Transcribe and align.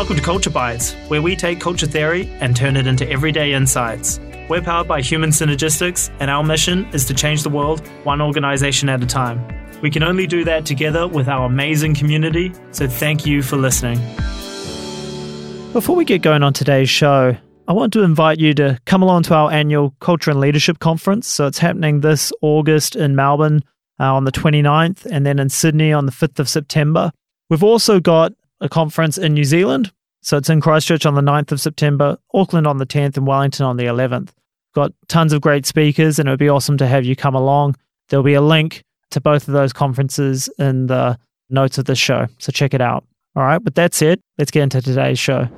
Welcome 0.00 0.16
to 0.16 0.22
Culture 0.22 0.48
Bites, 0.48 0.94
where 1.08 1.20
we 1.20 1.36
take 1.36 1.60
culture 1.60 1.84
theory 1.84 2.26
and 2.40 2.56
turn 2.56 2.74
it 2.78 2.86
into 2.86 3.06
everyday 3.10 3.52
insights. 3.52 4.18
We're 4.48 4.62
powered 4.62 4.88
by 4.88 5.02
Human 5.02 5.28
Synergistics, 5.28 6.10
and 6.20 6.30
our 6.30 6.42
mission 6.42 6.86
is 6.94 7.04
to 7.04 7.12
change 7.12 7.42
the 7.42 7.50
world 7.50 7.86
one 8.04 8.22
organization 8.22 8.88
at 8.88 9.02
a 9.02 9.06
time. 9.06 9.46
We 9.82 9.90
can 9.90 10.02
only 10.02 10.26
do 10.26 10.42
that 10.44 10.64
together 10.64 11.06
with 11.06 11.28
our 11.28 11.44
amazing 11.44 11.96
community, 11.96 12.54
so 12.70 12.88
thank 12.88 13.26
you 13.26 13.42
for 13.42 13.58
listening. 13.58 13.98
Before 15.74 15.96
we 15.96 16.06
get 16.06 16.22
going 16.22 16.42
on 16.42 16.54
today's 16.54 16.88
show, 16.88 17.36
I 17.68 17.72
want 17.74 17.92
to 17.92 18.02
invite 18.02 18.40
you 18.40 18.54
to 18.54 18.78
come 18.86 19.02
along 19.02 19.24
to 19.24 19.34
our 19.34 19.52
annual 19.52 19.94
Culture 20.00 20.30
and 20.30 20.40
Leadership 20.40 20.78
Conference. 20.78 21.28
So 21.28 21.46
it's 21.46 21.58
happening 21.58 22.00
this 22.00 22.32
August 22.40 22.96
in 22.96 23.16
Melbourne 23.16 23.62
uh, 24.00 24.14
on 24.14 24.24
the 24.24 24.32
29th 24.32 25.04
and 25.04 25.26
then 25.26 25.38
in 25.38 25.50
Sydney 25.50 25.92
on 25.92 26.06
the 26.06 26.12
5th 26.12 26.38
of 26.38 26.48
September. 26.48 27.12
We've 27.50 27.64
also 27.64 28.00
got 28.00 28.32
a 28.60 28.68
conference 28.68 29.18
in 29.18 29.34
New 29.34 29.44
Zealand. 29.44 29.92
So 30.22 30.36
it's 30.36 30.50
in 30.50 30.60
Christchurch 30.60 31.06
on 31.06 31.14
the 31.14 31.22
9th 31.22 31.52
of 31.52 31.60
September, 31.60 32.18
Auckland 32.34 32.66
on 32.66 32.76
the 32.76 32.86
10th, 32.86 33.16
and 33.16 33.26
Wellington 33.26 33.64
on 33.64 33.76
the 33.76 33.84
11th. 33.84 34.30
Got 34.74 34.92
tons 35.08 35.32
of 35.32 35.40
great 35.40 35.66
speakers, 35.66 36.18
and 36.18 36.28
it 36.28 36.32
would 36.32 36.38
be 36.38 36.48
awesome 36.48 36.76
to 36.78 36.86
have 36.86 37.04
you 37.04 37.16
come 37.16 37.34
along. 37.34 37.76
There'll 38.08 38.22
be 38.22 38.34
a 38.34 38.42
link 38.42 38.84
to 39.12 39.20
both 39.20 39.48
of 39.48 39.54
those 39.54 39.72
conferences 39.72 40.48
in 40.58 40.86
the 40.86 41.18
notes 41.48 41.78
of 41.78 41.86
this 41.86 41.98
show. 41.98 42.26
So 42.38 42.52
check 42.52 42.74
it 42.74 42.80
out. 42.80 43.04
All 43.34 43.42
right, 43.42 43.62
but 43.62 43.74
that's 43.74 44.02
it. 44.02 44.20
Let's 44.38 44.50
get 44.50 44.62
into 44.62 44.82
today's 44.82 45.18
show. 45.18 45.48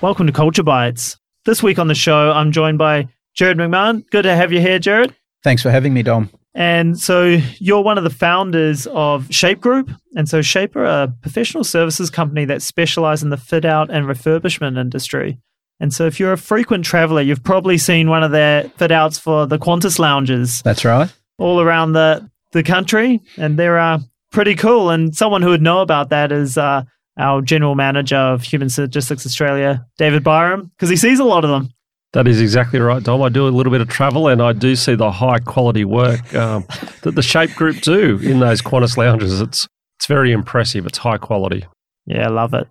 Welcome 0.00 0.26
to 0.26 0.32
Culture 0.32 0.62
Bites. 0.62 1.18
This 1.44 1.62
week 1.62 1.78
on 1.78 1.88
the 1.88 1.94
show, 1.94 2.30
I'm 2.32 2.52
joined 2.52 2.78
by 2.78 3.08
Jared 3.34 3.58
McMahon. 3.58 4.08
Good 4.10 4.22
to 4.22 4.34
have 4.34 4.52
you 4.52 4.60
here, 4.60 4.78
Jared. 4.78 5.14
Thanks 5.42 5.62
for 5.62 5.70
having 5.70 5.92
me, 5.92 6.02
Dom. 6.02 6.30
And 6.54 6.98
so 6.98 7.38
you're 7.58 7.82
one 7.82 7.98
of 7.98 8.04
the 8.04 8.10
founders 8.10 8.86
of 8.88 9.32
Shape 9.32 9.60
Group. 9.60 9.90
And 10.16 10.28
so 10.28 10.42
Shape 10.42 10.74
are 10.74 10.84
a 10.84 11.14
professional 11.22 11.64
services 11.64 12.10
company 12.10 12.44
that 12.46 12.62
specialize 12.62 13.22
in 13.22 13.30
the 13.30 13.36
fit 13.36 13.64
out 13.64 13.90
and 13.90 14.06
refurbishment 14.06 14.78
industry. 14.78 15.38
And 15.78 15.92
so 15.94 16.06
if 16.06 16.20
you're 16.20 16.32
a 16.32 16.38
frequent 16.38 16.84
traveler, 16.84 17.22
you've 17.22 17.44
probably 17.44 17.78
seen 17.78 18.10
one 18.10 18.22
of 18.22 18.32
their 18.32 18.64
fit 18.70 18.92
outs 18.92 19.18
for 19.18 19.46
the 19.46 19.58
Qantas 19.58 19.98
lounges. 19.98 20.60
That's 20.62 20.84
right. 20.84 21.10
All 21.38 21.60
around 21.60 21.92
the, 21.92 22.28
the 22.52 22.62
country. 22.62 23.20
And 23.38 23.58
they're 23.58 23.78
uh, 23.78 24.00
pretty 24.30 24.56
cool. 24.56 24.90
And 24.90 25.14
someone 25.14 25.42
who 25.42 25.50
would 25.50 25.62
know 25.62 25.80
about 25.80 26.10
that 26.10 26.32
is 26.32 26.58
uh, 26.58 26.82
our 27.16 27.40
general 27.42 27.76
manager 27.76 28.16
of 28.16 28.42
Human 28.42 28.68
Synergistics 28.68 29.24
Australia, 29.24 29.86
David 29.98 30.22
Byram, 30.24 30.70
because 30.76 30.90
he 30.90 30.96
sees 30.96 31.18
a 31.18 31.24
lot 31.24 31.44
of 31.44 31.50
them. 31.50 31.72
That 32.12 32.26
is 32.26 32.40
exactly 32.40 32.80
right, 32.80 33.02
Dom. 33.02 33.22
I 33.22 33.28
do 33.28 33.46
a 33.46 33.50
little 33.50 33.70
bit 33.70 33.80
of 33.80 33.88
travel 33.88 34.26
and 34.26 34.42
I 34.42 34.52
do 34.52 34.74
see 34.74 34.96
the 34.96 35.12
high 35.12 35.38
quality 35.38 35.84
work 35.84 36.34
um, 36.34 36.66
that 37.02 37.14
the 37.14 37.22
Shape 37.22 37.54
Group 37.54 37.80
do 37.82 38.18
in 38.18 38.40
those 38.40 38.60
Qantas 38.60 38.96
lounges. 38.96 39.40
It's 39.40 39.68
it's 39.98 40.06
very 40.06 40.32
impressive. 40.32 40.86
It's 40.86 40.98
high 40.98 41.18
quality. 41.18 41.66
Yeah, 42.06 42.26
I 42.26 42.30
love 42.30 42.54
it. 42.54 42.66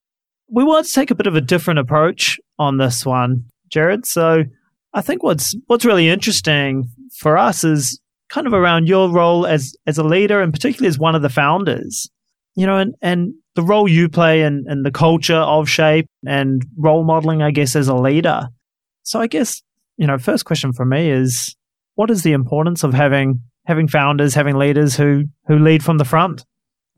We 0.52 0.64
want 0.64 0.88
to 0.88 0.92
take 0.92 1.12
a 1.12 1.16
bit 1.16 1.28
of 1.28 1.36
a 1.36 1.42
different 1.42 1.80
approach 1.80 2.38
on 2.58 2.78
this 2.78 3.06
one, 3.06 3.46
Jared. 3.72 4.06
So 4.06 4.44
I 4.94 5.02
think 5.02 5.24
what's 5.24 5.56
what's 5.68 5.86
really 5.86 6.10
interesting 6.10 6.90
for 7.18 7.38
us 7.38 7.64
is 7.64 8.00
kind 8.30 8.46
of 8.46 8.54
around 8.54 8.88
your 8.88 9.10
role 9.10 9.46
as 9.46 9.74
as 9.88 9.98
a 9.98 10.04
leader 10.04 10.42
and 10.42 10.52
particularly 10.52 10.90
as 10.90 11.00
one 11.00 11.16
of 11.16 11.22
the 11.22 11.30
founders. 11.30 12.10
You 12.56 12.66
know, 12.66 12.78
and, 12.78 12.96
and 13.02 13.34
the 13.56 13.64
role 13.64 13.88
you 13.88 14.10
play 14.10 14.42
in, 14.42 14.66
in 14.68 14.84
the 14.84 14.92
culture 14.92 15.36
of 15.36 15.70
shape 15.70 16.08
and 16.26 16.66
role 16.78 17.06
modeling, 17.06 17.42
I 17.42 17.52
guess, 17.52 17.76
as 17.76 17.88
a 17.88 17.96
leader. 17.96 18.50
So 19.10 19.20
I 19.20 19.26
guess, 19.26 19.64
you 19.98 20.06
know, 20.06 20.20
first 20.20 20.46
question 20.46 20.72
for 20.72 20.86
me 20.86 21.10
is 21.10 21.56
what 21.96 22.12
is 22.12 22.22
the 22.22 22.34
importance 22.34 22.84
of 22.84 22.94
having 22.94 23.42
having 23.66 23.88
founders, 23.88 24.36
having 24.36 24.56
leaders 24.56 24.96
who 24.96 25.24
who 25.48 25.58
lead 25.58 25.84
from 25.84 25.98
the 25.98 26.06
front? 26.06 26.46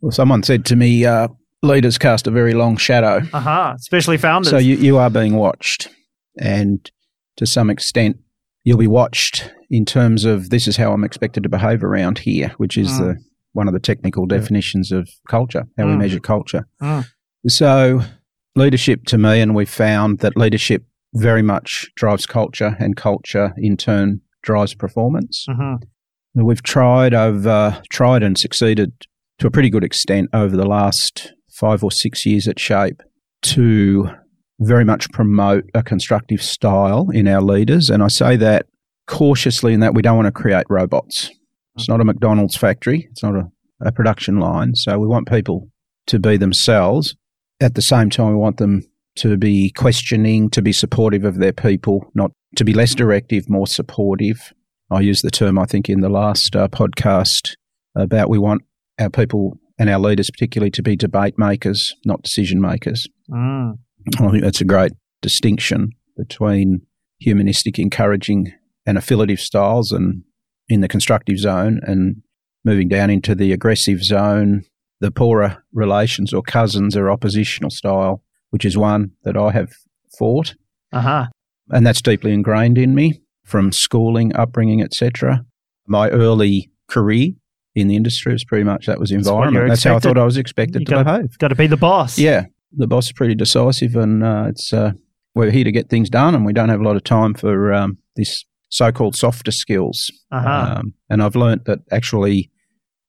Well, 0.02 0.12
someone 0.12 0.44
said 0.44 0.66
to 0.66 0.76
me, 0.76 1.06
uh, 1.06 1.30
leaders 1.62 1.98
cast 1.98 2.28
a 2.28 2.32
very 2.32 2.54
long 2.54 2.76
shadow. 2.76 3.22
Aha, 3.34 3.38
uh-huh, 3.38 3.76
especially 3.78 4.18
founders. 4.18 4.50
So 4.50 4.58
you, 4.58 4.76
you 4.76 4.98
are 4.98 5.10
being 5.10 5.36
watched. 5.36 5.88
And 6.38 6.92
to 7.38 7.46
some 7.46 7.70
extent, 7.70 8.18
you'll 8.66 8.78
be 8.78 8.88
watched 8.88 9.50
in 9.70 9.86
terms 9.86 10.26
of 10.26 10.50
this 10.50 10.68
is 10.68 10.76
how 10.76 10.92
I'm 10.92 11.06
expected 11.06 11.44
to 11.44 11.50
behave 11.50 11.82
around 11.82 12.20
here, 12.20 12.50
which 12.58 12.78
is 12.78 12.90
mm. 12.90 12.98
the 12.98 13.24
one 13.54 13.70
of 13.70 13.74
the 13.74 13.80
technical 13.80 14.26
definitions 14.26 14.92
of 14.92 15.08
culture, 15.30 15.64
how 15.78 15.86
mm. 15.86 15.92
we 15.92 15.96
measure 15.96 16.20
culture. 16.20 16.68
Mm. 16.82 17.06
So 17.48 18.02
leadership 18.58 19.06
to 19.06 19.18
me, 19.18 19.40
and 19.40 19.56
we've 19.56 19.70
found 19.70 20.20
that 20.20 20.36
leadership 20.36 20.84
very 21.14 21.42
much 21.42 21.92
drives 21.96 22.26
culture, 22.26 22.76
and 22.80 22.96
culture 22.96 23.54
in 23.58 23.78
turn 23.78 24.22
drives 24.42 24.74
performance. 24.74 25.46
Mm-hmm. 25.50 26.44
We've 26.44 26.64
tried 26.64 27.14
over 27.14 27.82
tried 27.92 28.24
and 28.24 28.38
succeeded 28.38 28.94
to 29.40 29.48
a 29.48 29.52
pretty 29.52 29.70
good 29.70 29.84
extent 29.84 30.30
over 30.34 30.56
the 30.56 30.68
last 30.68 31.34
five 31.50 31.84
or 31.84 31.92
six 31.92 32.26
years 32.26 32.48
at 32.48 32.60
Shape 32.60 33.02
to 33.42 34.10
very 34.60 34.86
much 34.86 35.12
promote 35.12 35.66
a 35.74 35.84
constructive 35.84 36.42
style 36.42 37.10
in 37.12 37.28
our 37.28 37.42
leaders, 37.42 37.90
and 37.90 38.02
I 38.02 38.08
say 38.08 38.36
that 38.38 38.68
cautiously 39.08 39.74
in 39.74 39.80
that 39.82 39.94
we 39.94 40.02
don't 40.02 40.16
want 40.16 40.28
to 40.28 40.32
create 40.32 40.66
robots. 40.70 41.30
It's 41.76 41.90
not 41.90 42.02
a 42.02 42.06
McDonald's 42.06 42.56
factory. 42.56 43.08
It's 43.12 43.24
not 43.24 43.36
a, 43.36 43.50
a 43.82 43.92
production 43.92 44.40
line. 44.40 44.76
So 44.76 45.00
we 45.00 45.08
want 45.08 45.28
people 45.28 45.70
to 46.08 46.20
be 46.20 46.38
themselves. 46.38 47.16
At 47.60 47.76
the 47.76 47.82
same 47.82 48.10
time, 48.10 48.30
we 48.30 48.36
want 48.36 48.58
them 48.58 48.84
to 49.18 49.38
be 49.38 49.72
questioning, 49.72 50.50
to 50.52 50.62
be 50.62 50.72
supportive 50.72 51.26
of 51.26 51.38
their 51.38 51.54
people, 51.54 52.10
not 52.14 52.32
to 52.56 52.64
be 52.64 52.74
less 52.74 52.96
directive, 52.96 53.50
more 53.50 53.68
supportive. 53.68 54.54
I 54.90 55.02
used 55.02 55.24
the 55.24 55.32
term, 55.32 55.58
I 55.58 55.66
think, 55.66 55.90
in 55.90 56.02
the 56.02 56.10
last 56.10 56.56
uh, 56.56 56.68
podcast 56.68 57.56
about 57.96 58.30
we 58.30 58.40
want 58.40 58.62
our 59.00 59.10
people 59.10 59.58
and 59.80 59.90
our 59.90 60.00
leaders, 60.00 60.30
particularly, 60.30 60.72
to 60.72 60.84
be 60.84 60.96
debate 60.96 61.38
makers, 61.38 61.96
not 62.06 62.22
decision 62.22 62.62
makers. 62.62 63.08
Mm. 63.30 63.78
I 64.20 64.32
think 64.32 64.44
that's 64.44 64.62
a 64.62 64.66
great 64.66 64.92
distinction 65.22 65.92
between 66.18 66.82
humanistic, 67.20 67.80
encouraging, 67.80 68.54
and 68.86 68.98
affiliative 68.98 69.40
styles, 69.40 69.92
and 69.92 70.24
in 70.68 70.82
the 70.82 70.88
constructive 70.88 71.38
zone, 71.38 71.80
and 71.84 72.22
moving 72.64 72.88
down 72.88 73.10
into 73.10 73.36
the 73.36 73.52
aggressive 73.52 74.04
zone, 74.04 74.64
the 75.00 75.12
poorer 75.12 75.64
relations 75.74 76.34
or 76.34 76.42
cousins 76.42 76.96
or 76.96 77.10
oppositional 77.10 77.72
style 77.72 78.24
which 78.52 78.64
is 78.64 78.78
one 78.78 79.12
that 79.24 79.36
I 79.36 79.52
have 79.52 79.72
fought. 80.18 80.56
Uh-huh. 80.94 81.28
And 81.70 81.86
that's 81.86 82.02
deeply 82.02 82.34
ingrained 82.34 82.78
in 82.78 82.94
me 82.96 83.22
from 83.44 83.72
schooling, 83.72 84.36
upbringing, 84.36 84.82
etc. 84.82 85.44
My 85.88 86.10
early 86.10 86.70
career 86.88 87.32
in 87.76 87.88
the 87.88 87.96
industry 87.96 88.34
was 88.34 88.44
pretty 88.44 88.64
much 88.64 88.86
that 88.86 89.00
was 89.00 89.12
environment. 89.12 89.70
That's, 89.70 89.84
that's 89.84 89.84
how 89.84 89.96
I 89.96 90.00
thought 90.00 90.18
I 90.18 90.26
was 90.26 90.38
expected 90.38 90.82
you 90.82 90.86
to 90.86 90.92
gotta, 90.92 91.04
behave. 91.04 91.38
Got 91.38 91.48
to 91.50 91.56
be 91.56 91.68
the 91.68 91.78
boss. 91.78 92.20
Yeah, 92.20 92.46
the 92.74 92.88
boss 92.88 93.08
is 93.08 93.14
pretty 93.14 93.36
decisive, 93.36 93.96
and 93.96 94.24
uh, 94.24 94.46
it's 94.50 94.74
uh, 94.74 94.92
we're 95.34 95.52
here 95.52 95.64
to 95.64 95.72
get 95.72 95.90
things 95.90 96.10
done, 96.10 96.36
and 96.36 96.46
we 96.46 96.54
don't 96.54 96.70
have 96.70 96.82
a 96.82 96.84
lot 96.84 96.96
of 96.96 97.04
time 97.04 97.34
for 97.34 97.74
um, 97.74 97.98
this 98.16 98.46
so-called 98.70 99.16
softer 99.16 99.52
skills. 99.52 100.12
Uh-huh. 100.32 100.78
Um, 100.78 100.94
and 101.10 101.22
I've 101.24 101.36
learnt 101.36 101.66
that 101.66 101.80
actually 101.92 102.50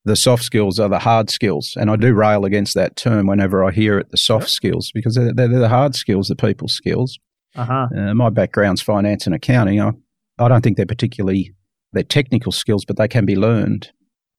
the 0.04 0.16
soft 0.16 0.42
skills 0.42 0.80
are 0.80 0.88
the 0.88 0.98
hard 0.98 1.30
skills. 1.30 1.74
And 1.76 1.90
I 1.90 1.96
do 1.96 2.12
rail 2.12 2.44
against 2.44 2.74
that 2.74 2.96
term 2.96 3.26
whenever 3.26 3.64
I 3.64 3.70
hear 3.70 3.98
it, 3.98 4.10
the 4.10 4.16
soft 4.16 4.50
skills, 4.50 4.90
because 4.92 5.14
they're, 5.14 5.32
they're, 5.32 5.48
the 5.48 5.68
hard 5.68 5.94
skills, 5.94 6.28
the 6.28 6.36
people 6.36 6.68
skills. 6.68 7.18
Uh-huh. 7.54 7.88
Uh, 7.96 8.14
my 8.14 8.30
background's 8.30 8.82
finance 8.82 9.26
and 9.26 9.34
accounting. 9.34 9.80
I, 9.80 9.92
I 10.38 10.48
don't 10.48 10.62
think 10.62 10.76
they're 10.76 10.86
particularly 10.86 11.54
they're 11.92 12.02
technical 12.02 12.52
skills, 12.52 12.84
but 12.84 12.96
they 12.96 13.08
can 13.08 13.26
be 13.26 13.36
learned, 13.36 13.90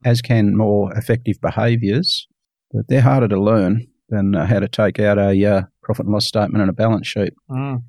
as 0.04 0.22
can 0.22 0.58
more 0.58 0.92
effective 0.98 1.40
behaviours. 1.40 2.28
But 2.72 2.88
they're 2.88 3.02
harder 3.02 3.28
to 3.28 3.40
learn 3.40 3.88
than 4.10 4.36
uh, 4.36 4.48
how 4.48 4.60
to 4.60 4.68
take 4.68 5.00
out 5.00 5.20
a 5.20 5.46
uh, 5.46 5.62
profit 5.84 6.06
and 6.06 6.14
loss 6.14 6.26
statement 6.26 6.62
and 6.62 6.70
a 6.70 6.74
balance 6.74 7.08
sheet. 7.08 7.34
Mm. 7.50 7.84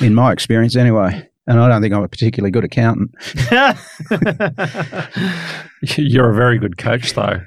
In 0.00 0.14
my 0.14 0.32
experience, 0.32 0.76
anyway. 0.76 1.28
And 1.46 1.58
I 1.58 1.68
don't 1.68 1.82
think 1.82 1.92
I'm 1.92 2.04
a 2.04 2.08
particularly 2.08 2.52
good 2.52 2.64
accountant. 2.64 3.10
You're 5.98 6.30
a 6.30 6.34
very 6.34 6.58
good 6.58 6.78
coach, 6.78 7.14
though. 7.14 7.40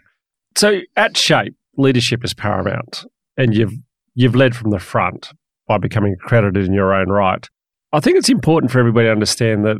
So 0.57 0.81
at 0.95 1.17
Shape, 1.17 1.55
leadership 1.77 2.23
is 2.23 2.33
paramount, 2.33 3.05
and 3.37 3.55
you've 3.55 3.73
you've 4.13 4.35
led 4.35 4.55
from 4.55 4.71
the 4.71 4.79
front 4.79 5.31
by 5.67 5.77
becoming 5.77 6.13
accredited 6.13 6.65
in 6.65 6.73
your 6.73 6.93
own 6.93 7.09
right. 7.09 7.47
I 7.91 7.99
think 7.99 8.17
it's 8.17 8.29
important 8.29 8.71
for 8.71 8.79
everybody 8.79 9.07
to 9.07 9.11
understand 9.11 9.65
that 9.65 9.77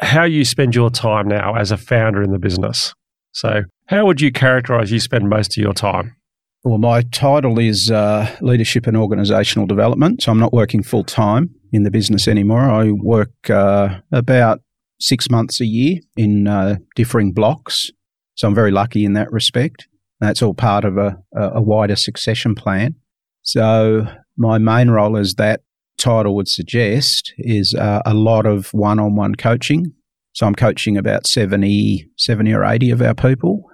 how 0.00 0.24
you 0.24 0.44
spend 0.44 0.74
your 0.74 0.90
time 0.90 1.28
now 1.28 1.54
as 1.54 1.70
a 1.70 1.76
founder 1.76 2.22
in 2.22 2.32
the 2.32 2.38
business. 2.38 2.94
So, 3.32 3.64
how 3.86 4.06
would 4.06 4.20
you 4.20 4.32
characterize 4.32 4.90
you 4.90 5.00
spend 5.00 5.28
most 5.28 5.56
of 5.56 5.62
your 5.62 5.74
time? 5.74 6.16
Well, 6.64 6.78
my 6.78 7.02
title 7.02 7.58
is 7.58 7.90
uh, 7.90 8.34
Leadership 8.40 8.86
and 8.86 8.96
Organisational 8.96 9.66
Development, 9.66 10.22
so 10.22 10.32
I'm 10.32 10.38
not 10.38 10.52
working 10.52 10.82
full 10.82 11.04
time 11.04 11.54
in 11.72 11.82
the 11.82 11.90
business 11.90 12.28
anymore. 12.28 12.62
I 12.62 12.90
work 12.90 13.50
uh, 13.50 14.00
about 14.12 14.60
six 15.00 15.30
months 15.30 15.60
a 15.60 15.66
year 15.66 16.00
in 16.16 16.46
uh, 16.46 16.76
differing 16.94 17.32
blocks. 17.32 17.90
So 18.34 18.48
I'm 18.48 18.54
very 18.54 18.70
lucky 18.70 19.04
in 19.04 19.14
that 19.14 19.32
respect. 19.32 19.86
That's 20.20 20.42
all 20.42 20.54
part 20.54 20.84
of 20.84 20.98
a, 20.98 21.16
a 21.34 21.62
wider 21.62 21.96
succession 21.96 22.54
plan. 22.54 22.94
So 23.42 24.06
my 24.36 24.58
main 24.58 24.90
role, 24.90 25.16
as 25.16 25.34
that 25.34 25.60
title 25.98 26.34
would 26.36 26.48
suggest, 26.48 27.32
is 27.38 27.74
uh, 27.74 28.02
a 28.04 28.14
lot 28.14 28.46
of 28.46 28.68
one-on-one 28.74 29.36
coaching. 29.36 29.92
So 30.32 30.46
I'm 30.46 30.54
coaching 30.54 30.96
about 30.96 31.26
70, 31.26 32.08
70 32.16 32.52
or 32.52 32.64
80 32.64 32.90
of 32.90 33.02
our 33.02 33.14
people 33.14 33.64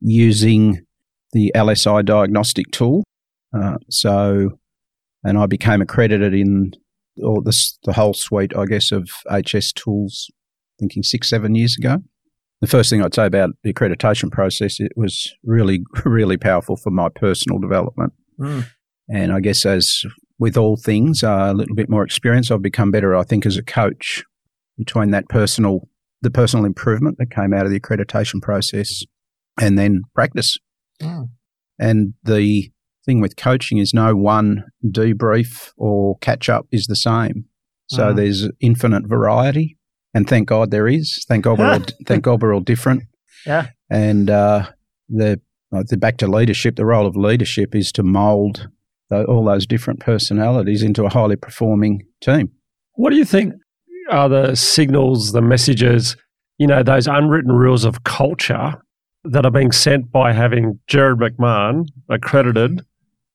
using 0.00 0.84
the 1.32 1.52
LSI 1.54 2.04
diagnostic 2.04 2.70
tool 2.72 3.04
Uh, 3.54 3.76
so, 3.90 4.50
and 5.24 5.38
I 5.38 5.46
became 5.46 5.82
accredited 5.82 6.34
in 6.34 6.72
this, 7.16 7.78
the 7.84 7.92
whole 7.92 8.14
suite, 8.14 8.56
I 8.56 8.64
guess, 8.66 8.92
of 8.92 9.08
HS 9.30 9.72
tools, 9.72 10.30
thinking 10.78 11.02
six, 11.02 11.28
seven 11.28 11.54
years 11.54 11.76
ago. 11.78 11.98
The 12.60 12.68
first 12.68 12.90
thing 12.90 13.02
I'd 13.02 13.14
say 13.14 13.26
about 13.26 13.50
the 13.64 13.72
accreditation 13.72 14.30
process, 14.30 14.78
it 14.78 14.92
was 14.96 15.34
really, 15.42 15.82
really 16.04 16.36
powerful 16.36 16.76
for 16.76 16.90
my 16.90 17.08
personal 17.08 17.58
development. 17.58 18.12
Mm. 18.38 18.66
And 19.08 19.32
I 19.32 19.40
guess 19.40 19.66
as 19.66 20.04
with 20.38 20.56
all 20.56 20.76
things, 20.76 21.22
uh, 21.22 21.48
a 21.50 21.54
little 21.54 21.74
bit 21.74 21.88
more 21.88 22.04
experience, 22.04 22.50
I've 22.50 22.62
become 22.62 22.90
better, 22.90 23.14
I 23.16 23.24
think, 23.24 23.46
as 23.46 23.56
a 23.56 23.62
coach 23.62 24.24
between 24.78 25.10
that 25.10 25.28
personal, 25.28 25.88
the 26.22 26.30
personal 26.30 26.64
improvement 26.64 27.18
that 27.18 27.30
came 27.30 27.52
out 27.52 27.66
of 27.66 27.70
the 27.70 27.78
accreditation 27.78 28.40
process 28.40 29.04
and 29.60 29.78
then 29.78 30.02
practice. 30.14 30.58
Mm. 31.00 31.28
And 31.78 32.14
the 32.24 32.71
thing 33.04 33.20
with 33.20 33.36
coaching 33.36 33.78
is 33.78 33.92
no 33.94 34.14
one 34.14 34.64
debrief 34.86 35.72
or 35.76 36.16
catch 36.18 36.48
up 36.48 36.66
is 36.70 36.86
the 36.86 36.96
same. 36.96 37.46
So 37.88 38.12
Mm. 38.12 38.16
there's 38.16 38.48
infinite 38.60 39.06
variety, 39.06 39.76
and 40.14 40.28
thank 40.28 40.48
God 40.48 40.70
there 40.70 40.88
is. 40.88 41.24
Thank 41.28 41.44
God 41.44 41.58
we're 41.58 41.72
all, 41.72 41.80
thank 42.06 42.24
God 42.24 42.40
we're 42.42 42.54
all 42.54 42.60
different. 42.60 43.02
Yeah. 43.46 43.68
And 43.90 44.30
uh, 44.30 44.68
the 45.08 45.40
the 45.88 45.96
back 45.96 46.18
to 46.18 46.26
leadership. 46.26 46.76
The 46.76 46.84
role 46.84 47.06
of 47.06 47.16
leadership 47.16 47.74
is 47.74 47.92
to 47.92 48.02
mould 48.02 48.68
all 49.10 49.44
those 49.44 49.66
different 49.66 50.00
personalities 50.00 50.82
into 50.82 51.04
a 51.04 51.08
highly 51.10 51.36
performing 51.36 52.02
team. 52.22 52.50
What 52.94 53.10
do 53.10 53.16
you 53.16 53.24
think 53.24 53.54
are 54.10 54.28
the 54.28 54.54
signals, 54.54 55.32
the 55.32 55.40
messages, 55.42 56.16
you 56.58 56.66
know, 56.66 56.82
those 56.82 57.06
unwritten 57.06 57.52
rules 57.52 57.84
of 57.84 58.04
culture 58.04 58.74
that 59.24 59.44
are 59.46 59.50
being 59.50 59.72
sent 59.72 60.10
by 60.12 60.32
having 60.32 60.78
Jared 60.88 61.18
McMahon 61.18 61.84
accredited 62.10 62.84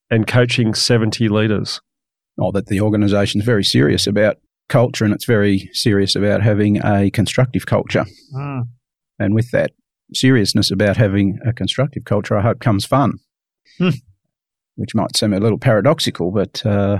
and 0.09 0.27
coaching 0.27 0.73
70 0.73 1.27
leaders? 1.29 1.81
Oh, 2.39 2.51
that 2.51 2.67
the 2.67 2.81
organisation's 2.81 3.43
very 3.43 3.63
serious 3.63 4.05
about 4.07 4.37
culture 4.69 5.05
and 5.05 5.13
it's 5.13 5.25
very 5.25 5.69
serious 5.73 6.15
about 6.15 6.41
having 6.43 6.83
a 6.85 7.09
constructive 7.09 7.65
culture. 7.65 8.05
Mm. 8.35 8.63
And 9.19 9.33
with 9.33 9.49
that 9.51 9.71
seriousness 10.13 10.69
about 10.71 10.97
having 10.97 11.39
a 11.45 11.51
constructive 11.53 12.03
culture, 12.05 12.37
I 12.37 12.41
hope 12.41 12.59
comes 12.59 12.85
fun, 12.85 13.13
Hmm. 13.79 13.89
which 14.75 14.93
might 14.93 15.17
seem 15.17 15.33
a 15.33 15.39
little 15.39 15.57
paradoxical, 15.57 16.31
but 16.31 16.63
uh, 16.65 16.99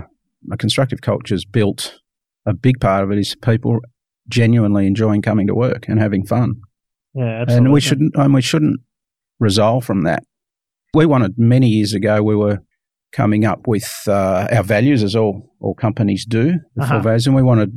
a 0.51 0.57
constructive 0.57 1.01
culture 1.01 1.36
is 1.36 1.45
built. 1.45 2.00
A 2.45 2.53
big 2.53 2.80
part 2.80 3.03
of 3.03 3.12
it 3.12 3.19
is 3.19 3.36
people 3.36 3.80
genuinely 4.30 4.88
enjoying 4.88 5.21
coming 5.21 5.48
to 5.48 5.53
work 5.56 5.88
and 5.88 6.00
having 6.00 6.25
fun, 6.25 6.56
Yeah, 7.13 7.42
absolutely. 7.42 7.65
and 7.65 7.74
we 7.74 7.81
shouldn't 7.81 8.15
and 8.15 8.33
we 8.33 8.42
shouldn't 8.42 8.80
resolve 9.39 9.86
from 9.86 10.01
that. 10.03 10.24
We 10.94 11.06
wanted 11.06 11.36
many 11.38 11.68
years 11.68 11.94
ago. 11.94 12.24
We 12.24 12.36
were 12.36 12.60
coming 13.12 13.45
up 13.45 13.68
with 13.68 13.92
uh, 14.07 14.48
our 14.51 14.63
values, 14.63 15.04
as 15.04 15.15
all 15.15 15.54
all 15.59 15.74
companies 15.74 16.25
do, 16.25 16.54
the 16.75 16.83
Uh-huh. 16.83 16.94
four 16.95 17.01
values, 17.01 17.27
and 17.27 17.36
we 17.36 17.44
wanted. 17.44 17.71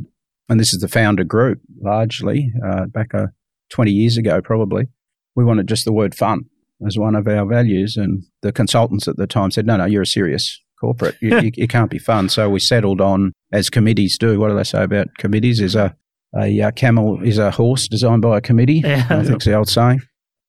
And 0.48 0.58
this 0.58 0.74
is 0.74 0.80
the 0.80 0.88
founder 0.88 1.22
group 1.22 1.60
largely 1.80 2.52
uh, 2.66 2.86
back 2.86 3.14
uh, 3.14 3.26
20 3.70 3.92
years 3.92 4.16
ago, 4.16 4.40
probably. 4.42 4.88
We 5.36 5.44
wanted 5.44 5.68
just 5.68 5.84
the 5.84 5.92
word 5.92 6.12
fun 6.14 6.46
as 6.84 6.98
one 6.98 7.14
of 7.14 7.28
our 7.28 7.46
values. 7.46 7.96
And 7.96 8.24
the 8.42 8.50
consultants 8.50 9.06
at 9.06 9.16
the 9.16 9.28
time 9.28 9.52
said, 9.52 9.64
no, 9.64 9.76
no, 9.76 9.84
you're 9.84 10.02
a 10.02 10.06
serious 10.06 10.60
corporate. 10.80 11.16
You, 11.20 11.38
you, 11.40 11.50
you 11.54 11.68
can't 11.68 11.88
be 11.90 11.98
fun. 11.98 12.28
So 12.28 12.48
we 12.50 12.58
settled 12.58 13.00
on, 13.00 13.32
as 13.52 13.70
committees 13.70 14.18
do, 14.18 14.40
what 14.40 14.48
do 14.48 14.56
they 14.56 14.64
say 14.64 14.82
about 14.82 15.06
committees? 15.18 15.60
Is 15.60 15.76
a, 15.76 15.94
a 16.36 16.60
uh, 16.60 16.70
camel 16.72 17.22
is 17.22 17.38
a 17.38 17.52
horse 17.52 17.86
designed 17.86 18.22
by 18.22 18.38
a 18.38 18.40
committee. 18.40 18.82
Yeah. 18.84 19.06
I 19.08 19.22
think 19.22 19.36
it's 19.36 19.44
the 19.44 19.54
old 19.54 19.68
saying. 19.68 20.00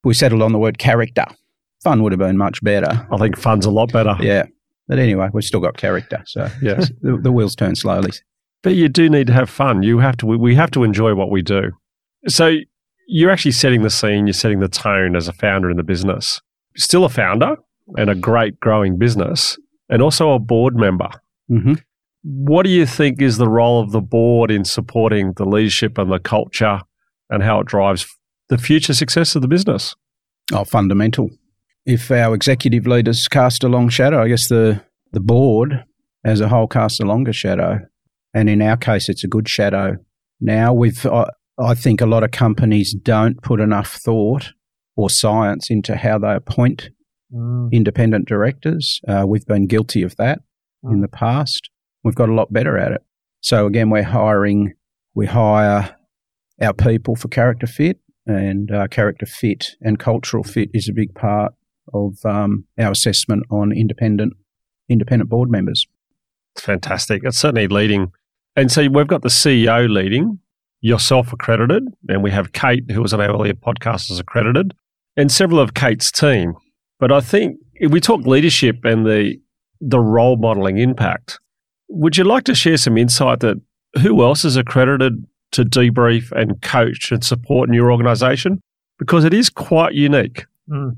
We 0.04 0.16
settled 0.16 0.42
on 0.42 0.51
the 0.51 0.57
word 0.57 0.80
character. 0.80 1.25
Fun 1.84 2.01
would 2.01 2.12
have 2.12 2.19
been 2.19 2.38
much 2.38 2.63
better. 2.63 3.07
I 3.12 3.18
think 3.18 3.38
fun's 3.38 3.68
a 3.68 3.72
lot 3.72 3.92
better. 3.94 4.16
Yeah. 4.19 4.48
But 4.92 5.00
anyway, 5.00 5.30
we've 5.34 5.46
still 5.46 5.62
got 5.62 5.78
character. 5.78 6.22
So 6.26 6.50
Yes. 6.62 6.92
the, 7.02 7.16
the 7.18 7.32
wheels 7.32 7.56
turn 7.56 7.76
slowly. 7.76 8.12
But 8.62 8.76
you 8.76 8.90
do 8.90 9.10
need 9.10 9.28
to 9.28 9.34
have 9.34 9.50
fun. 9.50 9.84
You 9.84 10.00
have 10.00 10.18
to. 10.18 10.26
We- 10.26 10.56
have 10.56 10.70
to 10.72 10.84
enjoy 10.84 11.16
what 11.16 11.32
we 11.32 11.42
do. 11.42 11.72
So 12.28 12.58
you're 13.08 13.32
actually 13.32 13.54
setting 13.54 13.84
the 13.84 13.90
scene. 13.90 14.28
You're 14.28 14.34
setting 14.34 14.60
the 14.60 14.68
tone 14.68 15.16
as 15.16 15.30
a 15.30 15.34
founder 15.34 15.70
in 15.72 15.78
the 15.78 15.84
business. 15.84 16.42
Still 16.76 17.06
a 17.06 17.10
founder 17.10 17.56
and 17.96 18.10
a 18.10 18.16
great 18.16 18.60
growing 18.60 18.98
business, 18.98 19.58
and 19.90 20.02
also 20.02 20.32
a 20.34 20.40
board 20.40 20.76
member. 20.76 21.10
hmm 21.48 21.76
What 22.24 22.64
do 22.64 22.70
you 22.70 22.86
think 22.86 23.22
is 23.22 23.38
the 23.38 23.48
role 23.50 23.82
of 23.82 23.92
the 23.94 24.02
board 24.02 24.52
in 24.52 24.66
supporting 24.66 25.32
the 25.38 25.46
leadership 25.46 25.98
and 25.98 26.12
the 26.12 26.20
culture, 26.20 26.82
and 27.30 27.42
how 27.44 27.62
it 27.62 27.68
drives 27.68 28.06
the 28.50 28.58
future 28.58 28.94
success 28.94 29.36
of 29.38 29.42
the 29.42 29.48
business? 29.48 29.96
Oh, 30.54 30.66
fundamental. 30.66 31.30
If 31.86 32.12
our 32.12 32.36
executive 32.36 32.86
leaders 32.88 33.28
cast 33.28 33.63
a 33.63 33.69
long 33.69 33.89
shadow, 33.89 34.22
I 34.22 34.28
guess 34.28 34.48
the, 34.48 34.81
the 35.12 35.19
board 35.19 35.83
as 36.24 36.39
a 36.39 36.48
whole 36.48 36.68
casts 36.68 37.00
a 37.00 37.06
longer 37.06 37.33
shadow. 37.33 37.80
And 38.33 38.50
in 38.50 38.62
our 38.62 38.78
case, 38.78 39.10
it's 39.10 39.24
a 39.24 39.28
good 39.28 39.50
shadow. 39.50 39.98
Now 40.39 40.74
we've, 40.74 41.06
I, 41.06 41.25
I 41.60 41.74
think 41.74 42.01
a 42.01 42.06
lot 42.06 42.24
of 42.24 42.31
companies 42.31 42.94
don't 42.94 43.42
put 43.42 43.60
enough 43.60 43.94
thought 44.06 44.54
or 44.95 45.10
science 45.10 45.69
into 45.69 45.95
how 45.95 46.18
they 46.19 46.33
appoint 46.36 46.89
Mm. 47.33 47.72
independent 47.72 48.27
directors. 48.27 49.00
Uh, 49.07 49.24
we've 49.25 49.45
been 49.45 49.66
guilty 49.66 50.04
of 50.04 50.18
that 50.18 50.39
in 50.84 51.00
the 51.00 51.07
past. 51.07 51.69
We've 52.04 52.13
got 52.13 52.27
a 52.27 52.34
lot 52.34 52.51
better 52.51 52.77
at 52.77 52.92
it. 52.92 53.04
So 53.39 53.68
again, 53.68 53.89
we're 53.89 54.04
hiring, 54.04 54.74
we 55.16 55.27
hire 55.27 55.95
our 56.62 56.74
people 56.74 57.16
for 57.16 57.30
character 57.30 57.68
fit, 57.68 58.00
and 58.25 58.69
uh, 58.69 58.89
character 58.89 59.25
fit 59.25 59.77
and 59.80 59.98
cultural 59.98 60.44
fit 60.44 60.72
is 60.74 60.89
a 60.89 60.94
big 60.94 61.16
part 61.16 61.54
of 61.94 62.18
um, 62.26 62.66
our 62.80 62.92
assessment 62.92 63.44
on 63.50 63.72
independent 63.72 64.34
independent 64.90 65.30
board 65.30 65.50
members. 65.50 65.88
It's 66.56 66.66
fantastic. 66.66 67.24
It's 67.24 67.38
certainly 67.38 67.68
leading. 67.68 68.12
And 68.56 68.72
so 68.72 68.88
we've 68.90 69.08
got 69.08 69.22
the 69.22 69.30
CEO 69.30 69.90
leading, 69.90 70.40
yourself 70.82 71.32
accredited, 71.32 71.88
and 72.10 72.22
we 72.22 72.32
have 72.32 72.52
Kate, 72.52 72.90
who 72.92 73.02
was 73.02 73.14
on 73.14 73.22
our 73.22 73.30
earlier 73.30 73.54
podcast, 73.54 74.12
as 74.12 74.20
accredited, 74.20 74.74
and 75.16 75.32
several 75.32 75.60
of 75.60 75.74
Kate's 75.74 76.12
team. 76.12 76.56
But 77.00 77.12
I 77.12 77.22
think 77.22 77.58
if 77.76 77.92
we 77.92 78.00
talk 78.00 78.26
leadership 78.26 78.84
and 78.84 79.06
the 79.06 79.40
the 79.80 80.00
role 80.00 80.38
modeling 80.38 80.78
impact, 80.78 81.40
would 81.90 82.18
you 82.18 82.24
like 82.24 82.44
to 82.44 82.56
share 82.56 82.78
some 82.78 82.98
insight 82.98 83.40
that 83.40 83.60
who 84.02 84.22
else 84.24 84.46
is 84.46 84.56
accredited 84.56 85.26
to 85.52 85.64
debrief 85.64 86.32
and 86.32 86.62
coach 86.62 87.12
and 87.12 87.24
support 87.24 87.68
in 87.68 87.74
your 87.74 87.92
organisation? 87.92 88.62
Because 89.00 89.26
it 89.26 89.34
is 89.34 89.50
quite 89.50 89.94
unique. 89.94 90.46
Mm. 90.70 90.98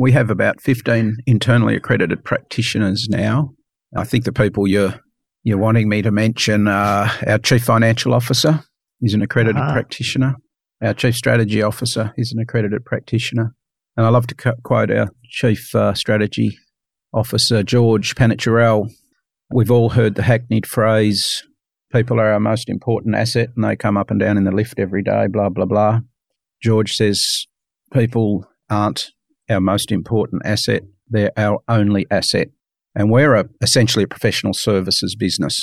We 0.00 0.12
have 0.12 0.30
about 0.30 0.62
15 0.62 1.18
internally 1.26 1.76
accredited 1.76 2.24
practitioners 2.24 3.06
now. 3.10 3.50
I 3.94 4.04
think 4.04 4.24
the 4.24 4.32
people 4.32 4.66
you're, 4.66 4.94
you're 5.42 5.58
wanting 5.58 5.90
me 5.90 6.00
to 6.00 6.10
mention 6.10 6.68
are 6.68 7.10
our 7.26 7.36
Chief 7.36 7.62
Financial 7.62 8.14
Officer 8.14 8.64
is 9.02 9.12
an 9.12 9.20
accredited 9.20 9.60
Ah. 9.60 9.74
practitioner. 9.74 10.36
Our 10.80 10.94
Chief 10.94 11.14
Strategy 11.14 11.60
Officer 11.60 12.14
is 12.16 12.32
an 12.32 12.38
accredited 12.40 12.86
practitioner. 12.86 13.54
And 13.94 14.06
I 14.06 14.08
love 14.08 14.26
to 14.28 14.54
quote 14.62 14.90
our 14.90 15.10
Chief 15.24 15.74
uh, 15.74 15.92
Strategy 15.92 16.56
Officer, 17.12 17.62
George 17.62 18.14
Panicherel. 18.14 18.90
We've 19.52 19.70
all 19.70 19.90
heard 19.90 20.14
the 20.14 20.22
hackneyed 20.22 20.64
phrase, 20.64 21.42
people 21.92 22.18
are 22.18 22.32
our 22.32 22.40
most 22.40 22.70
important 22.70 23.16
asset 23.16 23.50
and 23.54 23.62
they 23.66 23.76
come 23.76 23.98
up 23.98 24.10
and 24.10 24.18
down 24.18 24.38
in 24.38 24.44
the 24.44 24.50
lift 24.50 24.78
every 24.78 25.02
day, 25.02 25.26
blah, 25.26 25.50
blah, 25.50 25.66
blah. 25.66 26.00
George 26.62 26.94
says 26.94 27.46
people 27.92 28.46
aren't 28.70 29.10
our 29.50 29.60
most 29.60 29.92
important 29.92 30.42
asset, 30.44 30.82
they're 31.08 31.32
our 31.36 31.60
only 31.68 32.06
asset. 32.10 32.48
And 32.94 33.10
we're 33.10 33.34
a, 33.34 33.48
essentially 33.60 34.04
a 34.04 34.08
professional 34.08 34.54
services 34.54 35.14
business. 35.14 35.62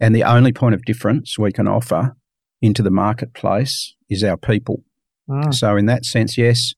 And 0.00 0.14
the 0.14 0.24
only 0.24 0.52
point 0.52 0.74
of 0.74 0.84
difference 0.84 1.38
we 1.38 1.52
can 1.52 1.68
offer 1.68 2.16
into 2.60 2.82
the 2.82 2.90
marketplace 2.90 3.94
is 4.08 4.22
our 4.24 4.36
people. 4.36 4.82
Mm. 5.28 5.54
So, 5.54 5.76
in 5.76 5.86
that 5.86 6.04
sense, 6.04 6.36
yes, 6.36 6.72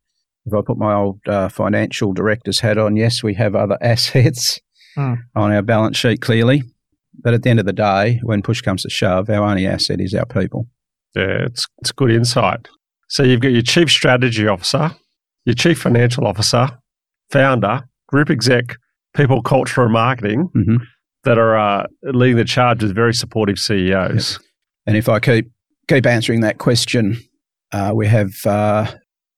if 0.46 0.52
I 0.52 0.60
put 0.64 0.78
my 0.78 0.94
old 0.94 1.20
uh, 1.26 1.48
financial 1.48 2.12
director's 2.12 2.60
hat 2.60 2.76
on, 2.76 2.96
yes, 2.96 3.22
we 3.22 3.34
have 3.34 3.54
other 3.54 3.78
assets 3.82 4.60
Hmm. 4.94 5.14
on 5.34 5.52
our 5.52 5.62
balance 5.62 5.96
sheet, 5.96 6.20
clearly. 6.20 6.62
But 7.20 7.34
at 7.34 7.42
the 7.42 7.50
end 7.50 7.60
of 7.60 7.66
the 7.66 7.72
day, 7.72 8.20
when 8.22 8.42
push 8.42 8.60
comes 8.60 8.82
to 8.82 8.90
shove, 8.90 9.28
our 9.28 9.42
only 9.42 9.66
asset 9.66 10.00
is 10.00 10.14
our 10.14 10.26
people. 10.26 10.68
Yeah, 11.14 11.46
it's 11.46 11.66
it's 11.78 11.92
good 11.92 12.10
insight. 12.10 12.68
So 13.08 13.22
you've 13.22 13.40
got 13.40 13.52
your 13.52 13.62
chief 13.62 13.90
strategy 13.90 14.46
officer, 14.46 14.92
your 15.44 15.54
chief 15.54 15.78
financial 15.80 16.26
officer, 16.26 16.68
founder, 17.30 17.82
group 18.08 18.30
exec, 18.30 18.76
people, 19.16 19.42
culture, 19.42 19.82
and 19.82 19.92
marketing 19.92 20.48
Mhm. 20.56 20.78
that 21.24 21.38
are 21.38 21.56
uh, 21.56 21.86
leading 22.02 22.36
the 22.36 22.44
charge 22.44 22.82
as 22.82 22.90
very 22.92 23.14
supportive 23.14 23.58
CEOs. 23.58 24.38
And 24.86 24.96
if 24.96 25.08
I 25.08 25.20
keep 25.20 25.50
keep 25.88 26.06
answering 26.06 26.40
that 26.40 26.56
question, 26.58 27.18
uh, 27.72 27.92
we 27.94 28.06
have 28.06 28.32
uh, 28.46 28.86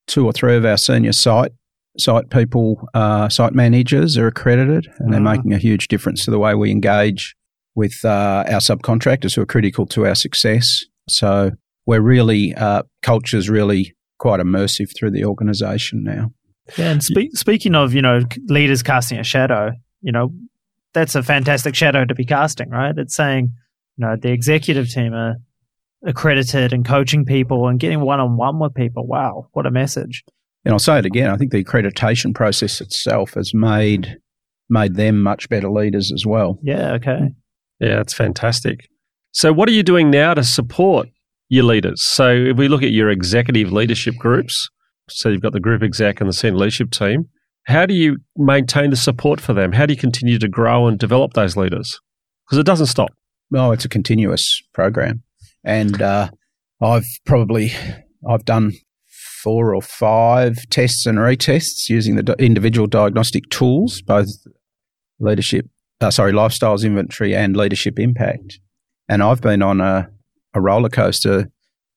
two 0.06 0.24
or 0.24 0.32
three 0.32 0.54
of 0.56 0.64
our 0.64 0.76
senior 0.76 1.12
site 1.12 1.52
site 1.98 2.28
people, 2.30 2.86
uh, 2.94 3.26
site 3.28 3.54
managers 3.54 4.18
are 4.18 4.26
accredited, 4.26 4.86
and 4.98 5.12
they're 5.12 5.20
Ah. 5.20 5.32
making 5.34 5.54
a 5.54 5.58
huge 5.58 5.88
difference 5.88 6.24
to 6.26 6.30
the 6.30 6.38
way 6.38 6.54
we 6.54 6.70
engage 6.70 7.34
with 7.74 8.04
uh, 8.04 8.44
our 8.48 8.60
subcontractors 8.60 9.34
who 9.34 9.40
are 9.42 9.46
critical 9.46 9.86
to 9.86 10.06
our 10.06 10.14
success. 10.14 10.84
So 11.08 11.52
we're 11.86 12.02
really 12.02 12.54
uh, 12.54 12.82
culture's 13.02 13.48
really 13.48 13.94
quite 14.18 14.40
immersive 14.40 14.94
through 14.96 15.10
the 15.10 15.24
organisation 15.24 16.04
now. 16.04 16.32
Yeah, 16.76 16.90
and 16.90 17.02
spe- 17.02 17.34
speaking 17.34 17.74
of, 17.74 17.94
you 17.94 18.02
know, 18.02 18.22
leaders 18.48 18.82
casting 18.82 19.18
a 19.18 19.24
shadow, 19.24 19.72
you 20.00 20.12
know, 20.12 20.32
that's 20.92 21.14
a 21.14 21.22
fantastic 21.22 21.74
shadow 21.74 22.04
to 22.04 22.14
be 22.14 22.24
casting, 22.24 22.70
right? 22.70 22.96
It's 22.96 23.14
saying, 23.14 23.52
you 23.96 24.06
know, 24.06 24.16
the 24.20 24.32
executive 24.32 24.90
team 24.90 25.14
are 25.14 25.36
accredited 26.04 26.72
and 26.72 26.84
coaching 26.84 27.24
people 27.24 27.68
and 27.68 27.78
getting 27.78 28.00
one 28.00 28.20
on 28.20 28.36
one 28.36 28.58
with 28.58 28.74
people. 28.74 29.06
Wow, 29.06 29.48
what 29.52 29.66
a 29.66 29.70
message! 29.70 30.24
And 30.64 30.72
I'll 30.72 30.78
say 30.80 30.98
it 30.98 31.06
again. 31.06 31.30
I 31.30 31.36
think 31.36 31.52
the 31.52 31.62
accreditation 31.62 32.34
process 32.34 32.80
itself 32.80 33.34
has 33.34 33.54
made 33.54 34.18
made 34.68 34.96
them 34.96 35.22
much 35.22 35.48
better 35.48 35.70
leaders 35.70 36.12
as 36.12 36.26
well. 36.26 36.58
Yeah. 36.62 36.92
Okay. 36.94 37.34
Yeah, 37.78 38.00
it's 38.00 38.14
fantastic. 38.14 38.88
So, 39.32 39.52
what 39.52 39.68
are 39.68 39.72
you 39.72 39.82
doing 39.82 40.10
now 40.10 40.34
to 40.34 40.42
support 40.42 41.08
your 41.48 41.64
leaders? 41.64 42.02
So, 42.02 42.30
if 42.30 42.56
we 42.56 42.68
look 42.68 42.82
at 42.82 42.92
your 42.92 43.10
executive 43.10 43.72
leadership 43.72 44.16
groups, 44.16 44.68
so 45.08 45.28
you've 45.28 45.42
got 45.42 45.52
the 45.52 45.60
group 45.60 45.82
exec 45.82 46.20
and 46.20 46.28
the 46.28 46.32
senior 46.32 46.58
leadership 46.58 46.90
team, 46.90 47.28
how 47.64 47.86
do 47.86 47.94
you 47.94 48.18
maintain 48.36 48.90
the 48.90 48.96
support 48.96 49.40
for 49.40 49.52
them? 49.52 49.72
How 49.72 49.86
do 49.86 49.92
you 49.92 49.98
continue 49.98 50.38
to 50.38 50.48
grow 50.48 50.86
and 50.86 50.98
develop 50.98 51.34
those 51.34 51.56
leaders? 51.56 52.00
Because 52.46 52.58
it 52.58 52.66
doesn't 52.66 52.86
stop. 52.86 53.10
No, 53.50 53.72
it's 53.72 53.84
a 53.84 53.88
continuous 53.88 54.62
program, 54.72 55.22
and 55.64 56.00
uh, 56.02 56.30
I've 56.80 57.06
probably 57.24 57.72
I've 58.28 58.44
done 58.44 58.72
four 59.42 59.74
or 59.74 59.82
five 59.82 60.58
tests 60.70 61.06
and 61.06 61.18
retests 61.18 61.88
using 61.88 62.16
the 62.16 62.34
individual 62.38 62.88
diagnostic 62.88 63.48
tools, 63.50 64.02
both 64.02 64.28
leadership, 65.20 65.66
uh, 66.00 66.10
sorry, 66.10 66.32
lifestyles 66.32 66.84
inventory 66.84 67.34
and 67.34 67.56
leadership 67.56 67.98
impact. 67.98 68.58
And 69.08 69.22
I've 69.22 69.40
been 69.40 69.62
on 69.62 69.80
a, 69.80 70.10
a 70.56 70.60
roller 70.60 70.88
coaster 70.88 71.50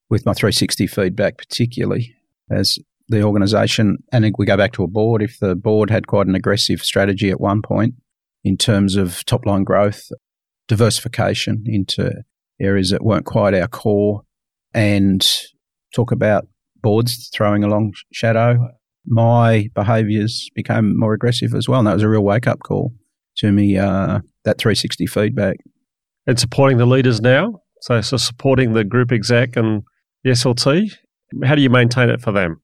with 0.09 0.25
my 0.25 0.33
360 0.33 0.85
feedback, 0.85 1.37
particularly 1.37 2.13
as 2.51 2.77
the 3.07 3.23
organisation, 3.23 3.97
and 4.11 4.31
we 4.37 4.45
go 4.45 4.57
back 4.57 4.73
to 4.73 4.83
a 4.83 4.87
board. 4.87 5.23
If 5.23 5.39
the 5.39 5.55
board 5.55 5.89
had 5.89 6.07
quite 6.07 6.27
an 6.27 6.35
aggressive 6.35 6.81
strategy 6.81 7.31
at 7.31 7.39
one 7.39 7.61
point 7.61 7.95
in 8.43 8.57
terms 8.57 8.95
of 8.95 9.23
top 9.25 9.45
line 9.45 9.63
growth, 9.63 10.11
diversification 10.67 11.63
into 11.65 12.23
areas 12.59 12.91
that 12.91 13.03
weren't 13.03 13.25
quite 13.25 13.53
our 13.53 13.67
core, 13.67 14.21
and 14.73 15.25
talk 15.95 16.11
about 16.11 16.47
boards 16.81 17.29
throwing 17.33 17.63
a 17.63 17.67
long 17.67 17.93
shadow, 18.11 18.67
my 19.07 19.69
behaviours 19.73 20.49
became 20.53 20.97
more 20.97 21.13
aggressive 21.13 21.55
as 21.55 21.67
well. 21.67 21.79
And 21.79 21.87
that 21.87 21.95
was 21.95 22.03
a 22.03 22.09
real 22.09 22.23
wake 22.23 22.45
up 22.45 22.59
call 22.59 22.93
to 23.37 23.51
me, 23.51 23.77
uh, 23.77 24.19
that 24.43 24.57
360 24.59 25.07
feedback. 25.07 25.57
And 26.27 26.37
supporting 26.37 26.77
the 26.77 26.85
leaders 26.85 27.21
now? 27.21 27.61
So, 27.81 28.01
so 28.01 28.17
supporting 28.17 28.73
the 28.73 28.83
group 28.83 29.11
exec 29.11 29.55
and 29.55 29.83
the 30.23 30.31
SLT, 30.31 30.91
how 31.43 31.55
do 31.55 31.61
you 31.61 31.69
maintain 31.69 32.09
it 32.09 32.21
for 32.21 32.31
them? 32.31 32.61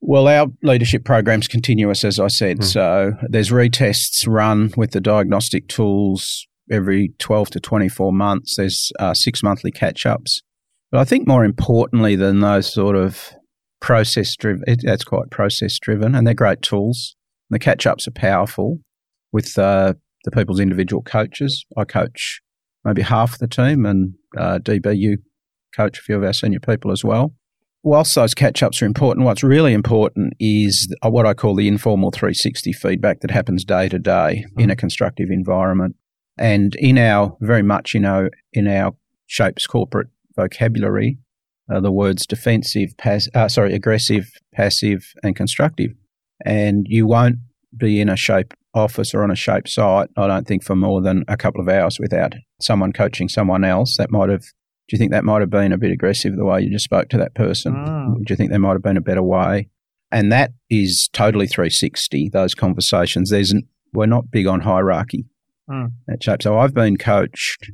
Well, 0.00 0.28
our 0.28 0.46
leadership 0.62 1.04
program's 1.04 1.48
continuous, 1.48 2.04
as 2.04 2.20
I 2.20 2.28
said. 2.28 2.58
Mm. 2.60 2.64
So 2.64 3.12
there's 3.28 3.50
retests 3.50 4.26
run 4.28 4.72
with 4.76 4.92
the 4.92 5.00
diagnostic 5.00 5.68
tools 5.68 6.46
every 6.70 7.12
12 7.18 7.50
to 7.50 7.60
24 7.60 8.12
months. 8.12 8.56
There's 8.56 8.92
uh, 8.98 9.14
six 9.14 9.42
monthly 9.42 9.72
catch 9.72 10.06
ups. 10.06 10.42
But 10.90 11.00
I 11.00 11.04
think 11.04 11.26
more 11.26 11.44
importantly 11.44 12.16
than 12.16 12.40
those 12.40 12.72
sort 12.72 12.96
of 12.96 13.32
process 13.80 14.34
driven, 14.36 14.64
that's 14.82 15.04
quite 15.04 15.30
process 15.30 15.78
driven, 15.78 16.14
and 16.14 16.26
they're 16.26 16.34
great 16.34 16.62
tools. 16.62 17.16
The 17.50 17.58
catch 17.58 17.86
ups 17.86 18.06
are 18.08 18.12
powerful 18.12 18.78
with 19.32 19.58
uh, 19.58 19.94
the 20.24 20.30
people's 20.30 20.60
individual 20.60 21.02
coaches. 21.02 21.64
I 21.76 21.84
coach 21.84 22.40
maybe 22.84 23.02
half 23.02 23.38
the 23.38 23.48
team, 23.48 23.84
and 23.84 24.14
uh, 24.36 24.58
DBU 24.58 25.16
coach 25.74 25.98
a 25.98 26.02
few 26.02 26.16
of 26.16 26.24
our 26.24 26.32
senior 26.32 26.60
people 26.60 26.90
as 26.90 27.04
well. 27.04 27.32
Whilst 27.82 28.14
those 28.16 28.34
catch 28.34 28.62
ups 28.62 28.82
are 28.82 28.86
important, 28.86 29.24
what's 29.24 29.44
really 29.44 29.72
important 29.72 30.34
is 30.40 30.92
what 31.02 31.26
I 31.26 31.34
call 31.34 31.54
the 31.54 31.68
informal 31.68 32.10
360 32.10 32.72
feedback 32.72 33.20
that 33.20 33.30
happens 33.30 33.64
day 33.64 33.88
to 33.88 33.98
day 33.98 34.44
in 34.56 34.70
a 34.70 34.76
constructive 34.76 35.30
environment. 35.30 35.94
And 36.36 36.74
in 36.76 36.98
our, 36.98 37.36
very 37.40 37.62
much, 37.62 37.94
you 37.94 38.00
know, 38.00 38.28
in 38.52 38.66
our 38.66 38.94
Shapes 39.26 39.66
corporate 39.66 40.08
vocabulary, 40.36 41.18
uh, 41.70 41.80
the 41.80 41.92
words 41.92 42.26
defensive, 42.26 42.96
pass, 42.96 43.28
uh, 43.34 43.48
sorry, 43.48 43.74
aggressive, 43.74 44.30
passive, 44.54 45.12
and 45.22 45.36
constructive. 45.36 45.92
And 46.44 46.86
you 46.88 47.06
won't 47.06 47.36
be 47.76 48.00
in 48.00 48.08
a 48.08 48.16
shape 48.16 48.54
office 48.74 49.14
or 49.14 49.22
on 49.22 49.30
a 49.30 49.36
shape 49.36 49.68
site, 49.68 50.08
I 50.16 50.26
don't 50.26 50.46
think, 50.46 50.62
for 50.62 50.76
more 50.76 51.00
than 51.00 51.24
a 51.28 51.36
couple 51.36 51.60
of 51.60 51.68
hours 51.68 51.98
without 51.98 52.34
someone 52.60 52.92
coaching 52.92 53.28
someone 53.28 53.64
else. 53.64 53.96
That 53.96 54.10
might 54.10 54.28
have, 54.28 54.42
do 54.42 54.92
you 54.92 54.98
think 54.98 55.12
that 55.12 55.24
might 55.24 55.40
have 55.40 55.50
been 55.50 55.72
a 55.72 55.78
bit 55.78 55.90
aggressive 55.90 56.36
the 56.36 56.44
way 56.44 56.62
you 56.62 56.70
just 56.70 56.84
spoke 56.84 57.08
to 57.10 57.18
that 57.18 57.34
person? 57.34 57.74
Mm. 57.74 58.14
Do 58.24 58.24
you 58.30 58.36
think 58.36 58.50
there 58.50 58.58
might 58.58 58.72
have 58.72 58.82
been 58.82 58.96
a 58.96 59.02
better 59.02 59.22
way? 59.22 59.68
And 60.10 60.32
that 60.32 60.52
is 60.70 61.08
totally 61.12 61.46
360, 61.46 62.30
those 62.30 62.54
conversations. 62.54 63.30
There's, 63.30 63.54
we're 63.92 64.06
not 64.06 64.30
big 64.30 64.46
on 64.46 64.60
hierarchy 64.60 65.26
mm. 65.68 65.92
at 66.10 66.22
shape. 66.22 66.42
So 66.42 66.58
I've 66.58 66.74
been 66.74 66.96
coached 66.96 67.70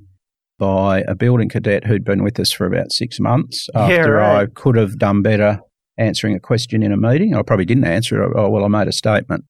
by 0.58 1.00
a 1.02 1.14
building 1.14 1.48
cadet 1.48 1.84
who'd 1.84 2.04
been 2.04 2.22
with 2.22 2.38
us 2.38 2.52
for 2.52 2.66
about 2.66 2.92
six 2.92 3.20
months 3.20 3.68
after 3.74 3.94
yeah, 3.94 4.06
right. 4.06 4.42
I 4.42 4.46
could 4.46 4.76
have 4.76 4.98
done 4.98 5.22
better 5.22 5.60
answering 5.96 6.34
a 6.34 6.40
question 6.40 6.82
in 6.82 6.92
a 6.92 6.96
meeting. 6.96 7.34
I 7.34 7.42
probably 7.42 7.64
didn't 7.64 7.84
answer 7.84 8.22
it. 8.22 8.32
Oh, 8.36 8.48
well, 8.48 8.64
I 8.64 8.68
made 8.68 8.88
a 8.88 8.92
statement 8.92 9.44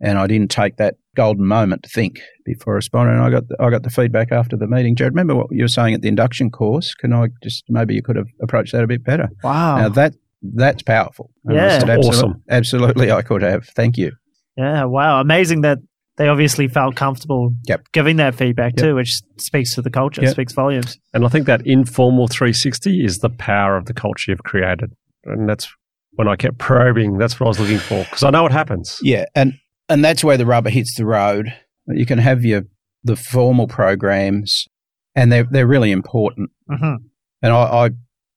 and 0.00 0.18
I 0.18 0.26
didn't 0.26 0.50
take 0.50 0.76
that 0.76 0.96
golden 1.14 1.46
moment 1.46 1.82
to 1.84 1.88
think 1.88 2.20
before 2.44 2.74
responding. 2.74 3.16
And 3.16 3.24
I 3.24 3.30
got 3.30 3.48
the, 3.48 3.56
I 3.60 3.70
got 3.70 3.82
the 3.82 3.90
feedback 3.90 4.32
after 4.32 4.56
the 4.56 4.66
meeting. 4.66 4.94
Jared, 4.94 5.14
remember 5.14 5.34
what 5.34 5.46
you 5.50 5.64
were 5.64 5.68
saying 5.68 5.94
at 5.94 6.02
the 6.02 6.08
induction 6.08 6.50
course? 6.50 6.94
Can 6.94 7.12
I 7.12 7.28
just 7.42 7.64
maybe 7.68 7.94
you 7.94 8.02
could 8.02 8.16
have 8.16 8.28
approached 8.42 8.72
that 8.72 8.84
a 8.84 8.86
bit 8.86 9.04
better? 9.04 9.28
Wow, 9.42 9.78
now 9.78 9.88
that 9.90 10.14
that's 10.42 10.82
powerful. 10.82 11.30
Yeah, 11.48 11.60
absolutely, 11.60 12.08
awesome. 12.08 12.42
Absolutely, 12.48 13.12
I 13.12 13.22
could 13.22 13.42
have. 13.42 13.66
Thank 13.68 13.96
you. 13.96 14.12
Yeah, 14.56 14.84
wow, 14.84 15.20
amazing 15.20 15.62
that 15.62 15.78
they 16.16 16.28
obviously 16.28 16.66
felt 16.66 16.96
comfortable 16.96 17.52
yep. 17.64 17.84
giving 17.92 18.16
that 18.16 18.34
feedback 18.34 18.72
yep. 18.76 18.86
too, 18.86 18.94
which 18.94 19.20
speaks 19.38 19.74
to 19.74 19.82
the 19.82 19.90
culture, 19.90 20.22
yep. 20.22 20.32
speaks 20.32 20.52
volumes. 20.52 20.98
And 21.12 21.24
I 21.24 21.28
think 21.28 21.46
that 21.46 21.66
informal 21.66 22.26
360 22.26 23.04
is 23.04 23.18
the 23.18 23.28
power 23.28 23.76
of 23.76 23.84
the 23.84 23.92
culture 23.92 24.30
you've 24.30 24.42
created. 24.42 24.92
And 25.24 25.48
that's 25.48 25.68
when 26.12 26.28
I 26.28 26.36
kept 26.36 26.58
probing, 26.58 27.18
that's 27.18 27.38
what 27.38 27.46
I 27.46 27.48
was 27.48 27.60
looking 27.60 27.78
for 27.78 28.02
because 28.04 28.22
I 28.22 28.30
know 28.30 28.42
what 28.42 28.52
happens. 28.52 28.98
Yeah. 29.02 29.26
And, 29.34 29.54
and 29.88 30.04
that's 30.04 30.24
where 30.24 30.36
the 30.36 30.46
rubber 30.46 30.70
hits 30.70 30.94
the 30.96 31.06
road. 31.06 31.52
You 31.86 32.06
can 32.06 32.18
have 32.18 32.44
your 32.44 32.62
the 33.04 33.16
formal 33.16 33.68
programs 33.68 34.66
and 35.14 35.32
they're, 35.32 35.46
they're 35.50 35.66
really 35.66 35.92
important. 35.92 36.50
Mm-hmm. 36.68 37.06
And 37.42 37.52
I, 37.52 37.86
I 37.86 37.90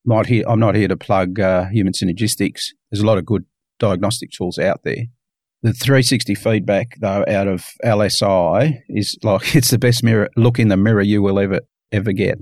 might 0.06 0.28
here, 0.28 0.46
I'm 0.48 0.60
not 0.60 0.76
here 0.76 0.88
to 0.88 0.96
plug 0.96 1.40
uh, 1.40 1.68
human 1.70 1.94
synergistics. 1.94 2.68
There's 2.90 3.02
a 3.02 3.06
lot 3.06 3.18
of 3.18 3.26
good 3.26 3.46
diagnostic 3.80 4.30
tools 4.32 4.60
out 4.60 4.82
there. 4.84 5.06
The 5.62 5.74
360 5.74 6.36
feedback, 6.36 6.98
though, 7.02 7.26
out 7.28 7.48
of 7.48 7.66
LSI 7.84 8.80
is 8.88 9.18
like 9.24 9.56
it's 9.56 9.72
the 9.72 9.78
best 9.78 10.04
mirror 10.04 10.30
look 10.38 10.60
in 10.60 10.70
the 10.70 10.78
mirror 10.78 11.02
you 11.02 11.22
will 11.22 11.40
ever 11.40 11.62
ever 11.92 12.14
get. 12.14 12.40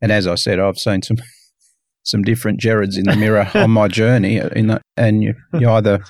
And 0.00 0.12
as 0.12 0.26
I 0.26 0.36
said, 0.36 0.58
I've 0.58 0.78
seen 0.78 1.02
some 1.02 1.18
some 2.02 2.22
different 2.22 2.60
Jareds 2.60 2.96
in 2.96 3.04
the 3.04 3.16
mirror 3.16 3.50
on 3.54 3.72
my 3.72 3.88
journey. 3.88 4.36
In 4.38 4.68
the, 4.68 4.80
and 4.96 5.22
you, 5.22 5.34
you 5.58 5.68
either 5.68 6.02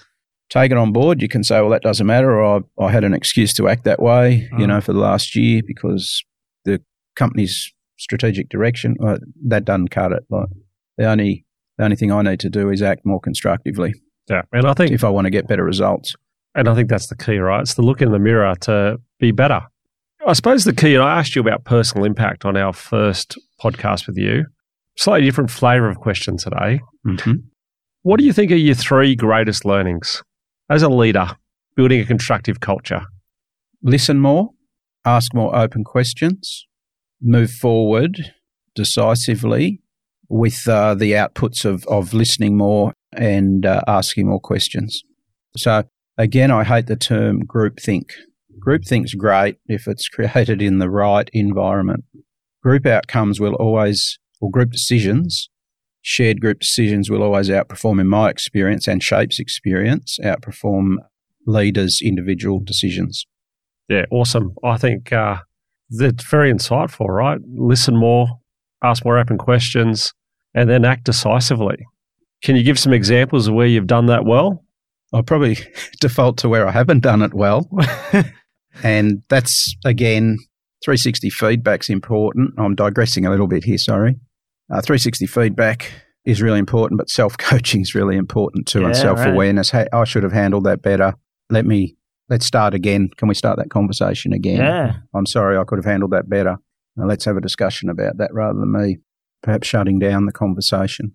take 0.51 0.71
it 0.71 0.77
on 0.77 0.93
board, 0.93 1.21
you 1.23 1.29
can 1.29 1.43
say, 1.45 1.61
well, 1.61 1.71
that 1.71 1.83
doesn't 1.83 2.07
matter, 2.07 2.41
or 2.41 2.65
I, 2.79 2.85
I 2.85 2.91
had 2.91 3.05
an 3.05 3.15
excuse 3.15 3.53
to 3.55 3.69
act 3.69 3.85
that 3.85 4.01
way, 4.01 4.49
Mm. 4.53 4.61
you 4.61 4.67
know, 4.67 4.81
for 4.81 4.93
the 4.93 4.99
last 5.01 5.35
year 5.35 5.63
because 5.67 6.23
the 6.65 6.81
company's 7.17 7.73
strategic 7.99 8.49
direction 8.49 8.97
uh, 9.05 9.19
that 9.47 9.65
doesn't 9.65 9.89
cut 9.89 10.13
it. 10.13 10.23
Like 10.31 10.49
the 10.99 11.07
only 11.07 11.45
the 11.79 11.85
only 11.85 11.97
thing 11.97 12.13
I 12.13 12.23
need 12.23 12.41
to 12.41 12.51
do 12.51 12.71
is 12.71 12.81
act 12.83 13.05
more 13.05 13.21
constructively 13.21 13.93
Yeah. 14.31 14.43
And 14.53 14.67
I 14.67 14.73
think 14.75 14.93
if 14.93 15.05
I 15.05 15.09
want 15.11 15.27
to 15.27 15.31
get 15.31 15.47
better 15.49 15.65
results. 15.65 16.15
And 16.55 16.69
I 16.69 16.75
think 16.75 16.89
that's 16.89 17.09
the 17.09 17.17
key, 17.17 17.37
right? 17.39 17.61
It's 17.61 17.75
the 17.75 17.83
look 17.83 18.01
in 18.01 18.13
the 18.13 18.19
mirror 18.19 18.55
to 18.63 18.99
be 19.21 19.31
better. 19.31 19.61
I 20.27 20.33
suppose 20.33 20.65
the 20.65 20.75
key, 20.75 20.95
and 20.95 21.05
I 21.05 21.19
asked 21.19 21.37
you 21.37 21.43
about 21.43 21.65
personal 21.65 22.05
impact 22.07 22.45
on 22.45 22.57
our 22.57 22.73
first 22.73 23.39
podcast 23.63 24.07
with 24.07 24.17
you, 24.17 24.47
slightly 24.97 25.27
different 25.27 25.51
flavour 25.51 25.89
of 25.91 25.99
question 25.99 26.37
today. 26.39 26.81
Mm-hmm. 27.07 27.33
What 28.03 28.19
do 28.19 28.25
you 28.25 28.33
think 28.33 28.51
are 28.51 28.57
your 28.57 28.75
three 28.75 29.15
greatest 29.15 29.65
learnings 29.65 30.23
as 30.69 30.83
a 30.83 30.89
leader 30.89 31.29
building 31.77 32.01
a 32.01 32.05
constructive 32.05 32.61
culture? 32.61 33.03
Listen 33.83 34.19
more, 34.19 34.51
ask 35.05 35.35
more 35.35 35.55
open 35.55 35.85
questions, 35.85 36.67
move 37.21 37.51
forward 37.51 38.33
decisively 38.75 39.81
with 40.29 40.67
uh, 40.69 40.95
the 40.95 41.13
outputs 41.13 41.65
of, 41.65 41.85
of 41.87 42.13
listening 42.13 42.57
more 42.57 42.93
and 43.13 43.65
uh, 43.65 43.81
asking 43.87 44.29
more 44.29 44.41
questions. 44.41 45.03
So, 45.57 45.85
again, 46.19 46.51
I 46.51 46.65
hate 46.65 46.87
the 46.87 46.97
term 46.97 47.43
groupthink. 47.43 48.11
Groupthink's 48.59 49.15
great 49.15 49.57
if 49.67 49.87
it's 49.87 50.09
created 50.15 50.61
in 50.61 50.79
the 50.79 50.91
right 50.91 51.29
environment. 51.33 52.05
Group 52.63 52.87
outcomes 52.87 53.41
will 53.41 53.55
always, 53.55 54.19
or 54.41 54.51
group 54.51 54.71
decisions, 54.71 55.49
shared 56.07 56.41
group 56.41 56.61
decisions 56.61 57.11
will 57.11 57.21
always 57.21 57.49
outperform, 57.49 58.01
in 58.01 58.07
my 58.07 58.31
experience 58.31 58.87
and 58.87 59.03
Shape's 59.03 59.41
experience, 59.41 60.21
outperform 60.23 60.99
leaders' 61.49 62.01
individual 62.01 62.61
decisions. 62.61 63.27
Yeah, 63.89 64.05
awesome. 64.13 64.55
I 64.63 64.77
think 64.79 65.13
uh, 65.13 65.39
that's 65.91 66.25
very 66.25 66.53
insightful, 66.53 67.09
right? 67.09 67.41
Listen 67.53 67.97
more, 67.97 68.29
ask 68.85 69.05
more 69.05 69.19
open 69.19 69.37
questions, 69.37 70.15
and 70.55 70.71
then 70.71 70.85
act 70.85 71.05
decisively. 71.05 71.85
Can 72.41 72.55
you 72.55 72.63
give 72.63 72.79
some 72.79 72.93
examples 72.93 73.49
of 73.49 73.55
where 73.55 73.67
you've 73.67 73.89
done 73.89 74.07
that 74.07 74.25
well? 74.25 74.65
I'll 75.13 75.25
probably 75.25 75.59
default 76.01 76.39
to 76.39 76.49
where 76.49 76.69
I 76.69 76.71
haven't 76.71 77.01
done 77.01 77.21
it 77.21 77.35
well. 77.35 77.69
and 78.85 79.25
that's, 79.29 79.75
again, 79.85 80.39
360 80.85 81.31
feedback's 81.31 81.91
important. 81.91 82.55
I'm 82.59 82.77
digressing 82.77 83.27
a 83.27 83.31
little 83.31 83.49
bit 83.49 83.65
here, 83.65 83.79
sorry. 83.79 84.21
Uh, 84.71 84.81
360 84.81 85.27
feedback 85.27 85.93
is 86.25 86.43
really 86.43 86.59
important, 86.59 86.99
but 86.99 87.09
self 87.09 87.39
coaching 87.39 87.83
is 87.83 87.95
really 87.95 88.17
important 88.17 88.67
too, 88.67 88.81
Yeah, 88.81 88.87
and 88.87 88.97
self 88.97 89.21
awareness. 89.21 89.71
Hey, 89.71 89.87
I 89.93 90.05
should 90.05 90.23
have 90.23 90.33
handled 90.33 90.65
that 90.65 90.83
better. 90.83 91.15
Let 91.51 91.67
me, 91.67 91.97
let's 92.29 92.47
start 92.47 92.75
again. 92.75 93.11
Can 93.17 93.29
we 93.29 93.35
start 93.35 93.59
that 93.59 93.71
conversation 93.71 94.33
again? 94.33 94.59
Yeah. 94.59 94.97
I'm 95.15 95.27
sorry, 95.27 95.57
I 95.57 95.65
could 95.65 95.79
have 95.79 95.85
handled 95.85 96.11
that 96.13 96.29
better. 96.29 96.57
Now 96.97 97.07
let's 97.07 97.25
have 97.27 97.37
a 97.37 97.41
discussion 97.41 97.89
about 97.89 98.17
that 98.19 98.33
rather 98.33 98.59
than 98.59 98.73
me 98.73 98.99
perhaps 99.43 99.69
shutting 99.69 99.99
down 99.99 100.27
the 100.27 100.33
conversation. 100.33 101.15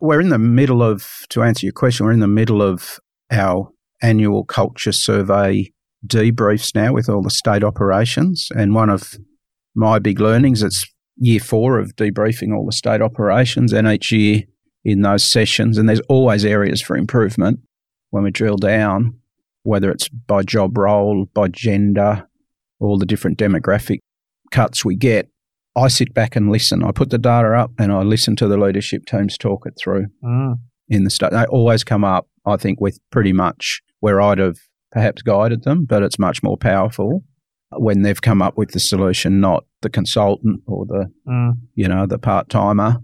We're 0.00 0.20
in 0.20 0.28
the 0.28 0.38
middle 0.38 0.82
of, 0.82 1.26
to 1.30 1.42
answer 1.42 1.64
your 1.64 1.72
question, 1.72 2.06
we're 2.06 2.12
in 2.12 2.20
the 2.20 2.26
middle 2.26 2.60
of 2.60 2.98
our 3.30 3.70
annual 4.02 4.44
culture 4.44 4.92
survey 4.92 5.70
debriefs 6.06 6.74
now 6.74 6.92
with 6.92 7.08
all 7.08 7.22
the 7.22 7.30
state 7.30 7.64
operations. 7.64 8.48
And 8.54 8.74
one 8.74 8.90
of 8.90 9.14
my 9.74 9.98
big 9.98 10.20
learnings, 10.20 10.62
it's 10.62 10.84
year 11.18 11.40
four 11.40 11.78
of 11.78 11.96
debriefing 11.96 12.54
all 12.54 12.64
the 12.66 12.72
state 12.72 13.02
operations. 13.02 13.72
And 13.72 13.86
each 13.88 14.12
year 14.12 14.42
in 14.84 15.02
those 15.02 15.30
sessions, 15.30 15.76
and 15.78 15.88
there's 15.88 16.00
always 16.08 16.44
areas 16.44 16.80
for 16.80 16.96
improvement 16.96 17.60
when 18.10 18.22
we 18.24 18.30
drill 18.30 18.56
down, 18.56 19.14
whether 19.62 19.90
it's 19.90 20.08
by 20.08 20.42
job 20.42 20.78
role, 20.78 21.26
by 21.34 21.48
gender, 21.48 22.26
all 22.80 22.98
the 22.98 23.06
different 23.06 23.38
demographic 23.38 23.98
cuts 24.50 24.84
we 24.84 24.96
get. 24.96 25.28
I 25.76 25.88
sit 25.88 26.14
back 26.14 26.34
and 26.36 26.50
listen. 26.50 26.82
I 26.82 26.90
put 26.92 27.10
the 27.10 27.18
data 27.18 27.54
up 27.54 27.72
and 27.78 27.92
I 27.92 28.02
listen 28.02 28.34
to 28.36 28.48
the 28.48 28.56
leadership 28.56 29.04
teams 29.06 29.36
talk 29.36 29.66
it 29.66 29.74
through 29.78 30.06
Mm. 30.24 30.58
in 30.88 31.04
the 31.04 31.10
state. 31.10 31.30
They 31.32 31.44
always 31.46 31.84
come 31.84 32.02
up, 32.04 32.28
I 32.46 32.56
think, 32.56 32.80
with 32.80 32.98
pretty 33.10 33.32
much 33.32 33.80
where 34.00 34.20
I'd 34.20 34.38
have 34.38 34.56
perhaps 34.90 35.22
guided 35.22 35.64
them, 35.64 35.84
but 35.84 36.02
it's 36.02 36.18
much 36.18 36.42
more 36.42 36.56
powerful 36.56 37.22
when 37.76 38.02
they've 38.02 38.20
come 38.22 38.40
up 38.40 38.56
with 38.56 38.70
the 38.70 38.80
solution, 38.80 39.38
not 39.40 39.64
the 39.82 39.90
consultant 39.90 40.60
or 40.66 40.86
the 40.86 41.06
Mm. 41.26 41.52
you 41.74 41.88
know 41.88 42.06
the 42.06 42.18
part 42.18 42.48
timer, 42.48 42.96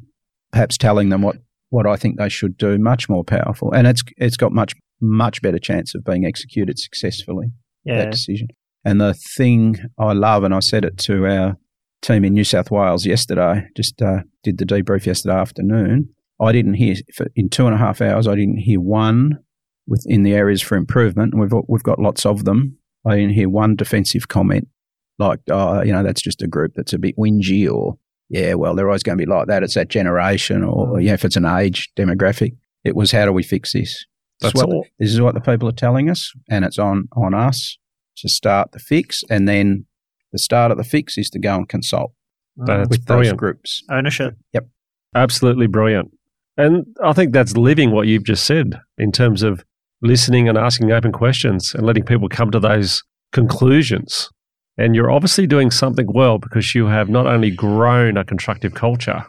perhaps 0.53 0.77
telling 0.79 1.09
them 1.11 1.23
what 1.23 1.37
what 1.71 1.87
I 1.87 1.97
think 1.97 2.19
they 2.19 2.29
should 2.29 2.57
do. 2.57 2.79
Much 2.79 3.09
more 3.09 3.25
powerful, 3.25 3.73
and 3.73 3.87
it's 3.87 4.03
it's 4.17 4.37
got 4.37 4.53
much 4.53 4.75
much 5.01 5.43
better 5.43 5.59
chance 5.59 5.95
of 5.95 6.05
being 6.05 6.25
executed 6.25 6.79
successfully 6.79 7.49
Yeah. 7.85 7.99
that 7.99 8.13
decision. 8.13 8.49
And 8.85 9.01
the 9.01 9.15
thing 9.37 9.77
I 9.99 10.13
love, 10.13 10.45
and 10.45 10.55
I 10.55 10.61
said 10.61 10.85
it 10.85 10.99
to 10.99 11.27
our 11.27 11.57
team 12.03 12.25
in 12.25 12.35
New 12.35 12.45
South 12.45 12.71
Wales 12.71 13.07
yesterday, 13.07 13.67
just 13.77 14.01
uh, 14.03 14.21
did 14.43 14.59
the 14.59 14.67
debrief 14.67 15.07
yesterday 15.07 15.35
afternoon. 15.37 16.11
I 16.41 16.53
didn't 16.53 16.75
hear, 16.75 16.95
for, 17.15 17.27
in 17.35 17.49
two 17.49 17.65
and 17.67 17.75
a 17.75 17.79
half 17.79 18.01
hours, 18.03 18.27
I 18.29 18.35
didn't 18.35 18.59
hear 18.59 18.81
one 18.81 19.39
within 19.87 20.23
the 20.23 20.35
areas 20.35 20.61
for 20.63 20.77
improvement, 20.77 21.33
and 21.33 21.41
we've, 21.41 21.53
we've 21.69 21.83
got 21.83 21.99
lots 21.99 22.27
of 22.27 22.45
them. 22.45 22.77
I 23.07 23.17
didn't 23.17 23.35
hear 23.35 23.49
one 23.49 23.75
defensive 23.77 24.29
comment 24.29 24.69
like, 25.19 25.41
oh, 25.51 25.83
you 25.83 25.93
know, 25.93 26.03
that's 26.03 26.23
just 26.23 26.43
a 26.43 26.47
group 26.47 26.73
that's 26.75 26.93
a 26.93 26.99
bit 26.99 27.17
whingy 27.17 27.71
or, 27.71 27.97
yeah, 28.29 28.55
well, 28.55 28.75
they're 28.75 28.89
always 28.89 29.03
going 29.03 29.19
to 29.19 29.25
be 29.25 29.31
like 29.31 29.47
that. 29.47 29.63
It's 29.63 29.75
that 29.75 29.89
generation 29.89 30.65
or, 30.65 30.89
mm. 30.89 31.05
yeah, 31.05 31.13
if 31.13 31.25
it's 31.25 31.37
an 31.37 31.45
age 31.45 31.91
demographic. 31.97 32.57
It 32.85 32.97
was, 32.97 33.13
how 33.13 33.25
do 33.25 33.33
we 33.33 33.43
fix 33.43 33.73
this? 33.73 34.05
This 34.41 34.53
That's 34.53 34.55
is 34.55 34.63
what, 34.63 34.75
all. 34.75 34.87
this 34.99 35.11
is 35.11 35.21
what 35.21 35.35
the 35.35 35.41
people 35.41 35.69
are 35.69 35.73
telling 35.73 36.11
us, 36.11 36.33
and 36.51 36.65
it's 36.65 36.79
on, 36.79 37.09
on 37.17 37.33
us 37.33 37.79
to 38.19 38.29
start 38.29 38.73
the 38.73 38.79
fix. 38.79 39.23
And 39.31 39.49
then 39.49 39.87
the 40.33 40.39
start 40.39 40.71
of 40.71 40.77
the 40.77 40.85
fix 40.85 41.17
is 41.17 41.31
to 41.31 41.39
go 41.39 41.55
and 41.55 41.69
consult 41.69 42.13
That's 42.57 42.89
with 42.91 43.07
brilliant. 43.07 43.37
those 43.37 43.39
groups. 43.39 43.83
Ownership. 43.91 44.35
Yep. 44.53 44.69
Absolutely 45.15 45.67
brilliant. 45.67 46.11
And 46.57 46.87
I 47.03 47.13
think 47.13 47.33
that's 47.33 47.57
living 47.57 47.91
what 47.91 48.07
you've 48.07 48.25
just 48.25 48.45
said 48.45 48.81
in 48.99 49.13
terms 49.13 49.43
of 49.43 49.65
listening 50.03 50.49
and 50.49 50.59
asking 50.59 50.93
open 50.93 51.13
questions 51.13 51.75
and 51.75 51.87
letting 51.87 52.05
people 52.05 52.29
come 52.29 52.51
to 52.51 52.61
those 52.61 53.03
conclusions. 53.33 54.29
And 54.77 54.95
you're 54.95 55.11
obviously 55.11 55.47
doing 55.47 55.71
something 55.71 56.09
well 56.13 56.39
because 56.39 56.75
you 56.75 56.87
have 56.87 57.09
not 57.09 57.27
only 57.27 57.51
grown 57.51 58.17
a 58.17 58.25
constructive 58.25 58.75
culture, 58.75 59.25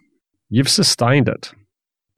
you've 0.50 0.70
sustained 0.70 1.28
it, 1.28 1.52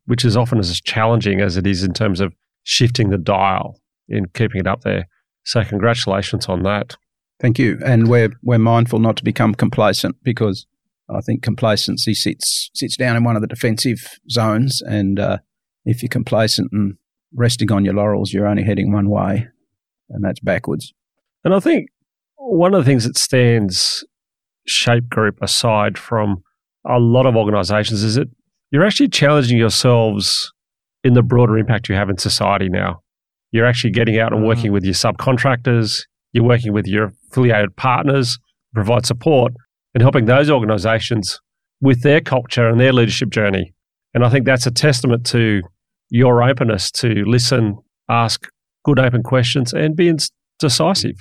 which 0.05 0.23
is 0.23 0.37
often 0.37 0.59
as 0.59 0.79
challenging 0.79 1.41
as 1.41 1.57
it 1.57 1.67
is 1.67 1.83
in 1.83 1.93
terms 1.93 2.21
of 2.21 2.33
shifting 2.63 3.09
the 3.09 3.17
dial 3.17 3.79
in 4.07 4.27
keeping 4.29 4.61
it 4.61 4.67
up 4.67 4.81
there. 4.81 5.07
So, 5.43 5.63
congratulations 5.63 6.47
on 6.47 6.63
that. 6.63 6.95
Thank 7.39 7.59
you. 7.59 7.79
And 7.85 8.07
we're 8.07 8.31
we're 8.41 8.57
mindful 8.57 8.99
not 8.99 9.17
to 9.17 9.23
become 9.23 9.53
complacent 9.53 10.15
because 10.23 10.65
I 11.09 11.21
think 11.21 11.43
complacency 11.43 12.13
sits 12.13 12.69
sits 12.73 12.97
down 12.97 13.15
in 13.15 13.23
one 13.23 13.35
of 13.35 13.41
the 13.41 13.47
defensive 13.47 14.17
zones. 14.29 14.81
And 14.81 15.19
uh, 15.19 15.37
if 15.85 16.01
you're 16.01 16.09
complacent 16.09 16.71
and 16.71 16.95
resting 17.33 17.71
on 17.71 17.85
your 17.85 17.93
laurels, 17.93 18.33
you're 18.33 18.47
only 18.47 18.63
heading 18.63 18.91
one 18.91 19.09
way, 19.09 19.47
and 20.09 20.23
that's 20.23 20.39
backwards. 20.39 20.93
And 21.43 21.53
I 21.53 21.59
think 21.59 21.89
one 22.49 22.73
of 22.73 22.83
the 22.83 22.89
things 22.89 23.03
that 23.03 23.17
stands 23.17 24.05
Shape 24.65 25.09
Group 25.09 25.37
aside 25.41 25.97
from 25.97 26.43
a 26.85 26.99
lot 26.99 27.25
of 27.25 27.35
organizations 27.35 28.03
is 28.03 28.15
that 28.15 28.29
you're 28.71 28.85
actually 28.85 29.09
challenging 29.09 29.57
yourselves 29.57 30.51
in 31.03 31.13
the 31.13 31.23
broader 31.23 31.57
impact 31.57 31.89
you 31.89 31.95
have 31.95 32.09
in 32.09 32.17
society 32.17 32.69
now. 32.69 33.01
You're 33.51 33.65
actually 33.65 33.91
getting 33.91 34.19
out 34.19 34.33
and 34.33 34.43
Mm. 34.43 34.47
working 34.47 34.71
with 34.71 34.83
your 34.83 34.93
subcontractors, 34.93 36.01
you're 36.33 36.43
working 36.43 36.73
with 36.73 36.87
your 36.87 37.13
affiliated 37.31 37.75
partners, 37.75 38.37
provide 38.73 39.05
support, 39.05 39.53
and 39.93 40.01
helping 40.01 40.25
those 40.25 40.49
organizations 40.49 41.39
with 41.81 42.01
their 42.03 42.21
culture 42.21 42.67
and 42.67 42.79
their 42.79 42.93
leadership 42.93 43.29
journey. 43.29 43.73
And 44.13 44.23
I 44.23 44.29
think 44.29 44.45
that's 44.45 44.67
a 44.67 44.71
testament 44.71 45.25
to 45.27 45.61
your 46.09 46.41
openness 46.43 46.91
to 46.91 47.23
listen, 47.25 47.77
ask 48.09 48.47
good 48.83 48.99
open 48.99 49.23
questions, 49.23 49.73
and 49.73 49.95
be 49.95 50.07
ins- 50.09 50.31
decisive. 50.59 51.15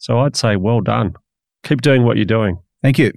So 0.00 0.18
I'd 0.20 0.34
say 0.34 0.56
well 0.56 0.80
done. 0.80 1.14
Keep 1.62 1.82
doing 1.82 2.04
what 2.04 2.16
you're 2.16 2.24
doing. 2.24 2.58
Thank 2.82 2.98
you. 2.98 3.12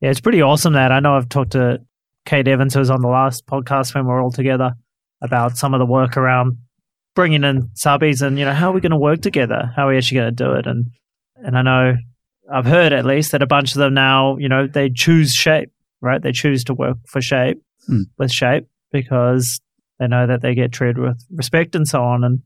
Yeah, 0.00 0.10
it's 0.10 0.20
pretty 0.20 0.40
awesome 0.40 0.72
that. 0.74 0.92
I 0.92 1.00
know 1.00 1.16
I've 1.16 1.28
talked 1.28 1.52
to 1.52 1.80
Kate 2.24 2.46
Evans, 2.46 2.72
who 2.72 2.78
was 2.80 2.88
on 2.90 3.02
the 3.02 3.08
last 3.08 3.46
podcast 3.46 3.94
when 3.94 4.06
we 4.06 4.12
are 4.12 4.20
all 4.20 4.30
together, 4.30 4.72
about 5.20 5.58
some 5.58 5.74
of 5.74 5.80
the 5.80 5.86
work 5.86 6.16
around 6.16 6.56
bringing 7.16 7.42
in 7.44 7.68
subbies 7.74 8.24
and, 8.24 8.38
you 8.38 8.44
know, 8.44 8.54
how 8.54 8.70
are 8.70 8.72
we 8.72 8.80
going 8.80 8.90
to 8.92 8.96
work 8.96 9.20
together? 9.20 9.72
How 9.74 9.86
are 9.88 9.90
we 9.90 9.96
actually 9.98 10.20
going 10.20 10.34
to 10.36 10.44
do 10.44 10.52
it? 10.52 10.66
And, 10.66 10.86
and 11.36 11.58
I 11.58 11.62
know 11.62 11.96
I've 12.50 12.64
heard 12.64 12.92
at 12.92 13.04
least 13.04 13.32
that 13.32 13.42
a 13.42 13.46
bunch 13.46 13.72
of 13.72 13.78
them 13.78 13.92
now, 13.94 14.36
you 14.38 14.48
know, 14.48 14.66
they 14.68 14.88
choose 14.88 15.34
shape, 15.34 15.70
right? 16.00 16.22
They 16.22 16.32
choose 16.32 16.62
to 16.64 16.74
work 16.74 16.98
for 17.06 17.20
shape 17.20 17.60
Hmm. 17.86 18.02
with 18.18 18.30
shape 18.30 18.68
because 18.92 19.60
they 19.98 20.06
know 20.06 20.26
that 20.26 20.42
they 20.42 20.54
get 20.54 20.70
treated 20.70 20.98
with 20.98 21.20
respect 21.30 21.74
and 21.74 21.88
so 21.88 22.02
on. 22.04 22.22
And, 22.22 22.42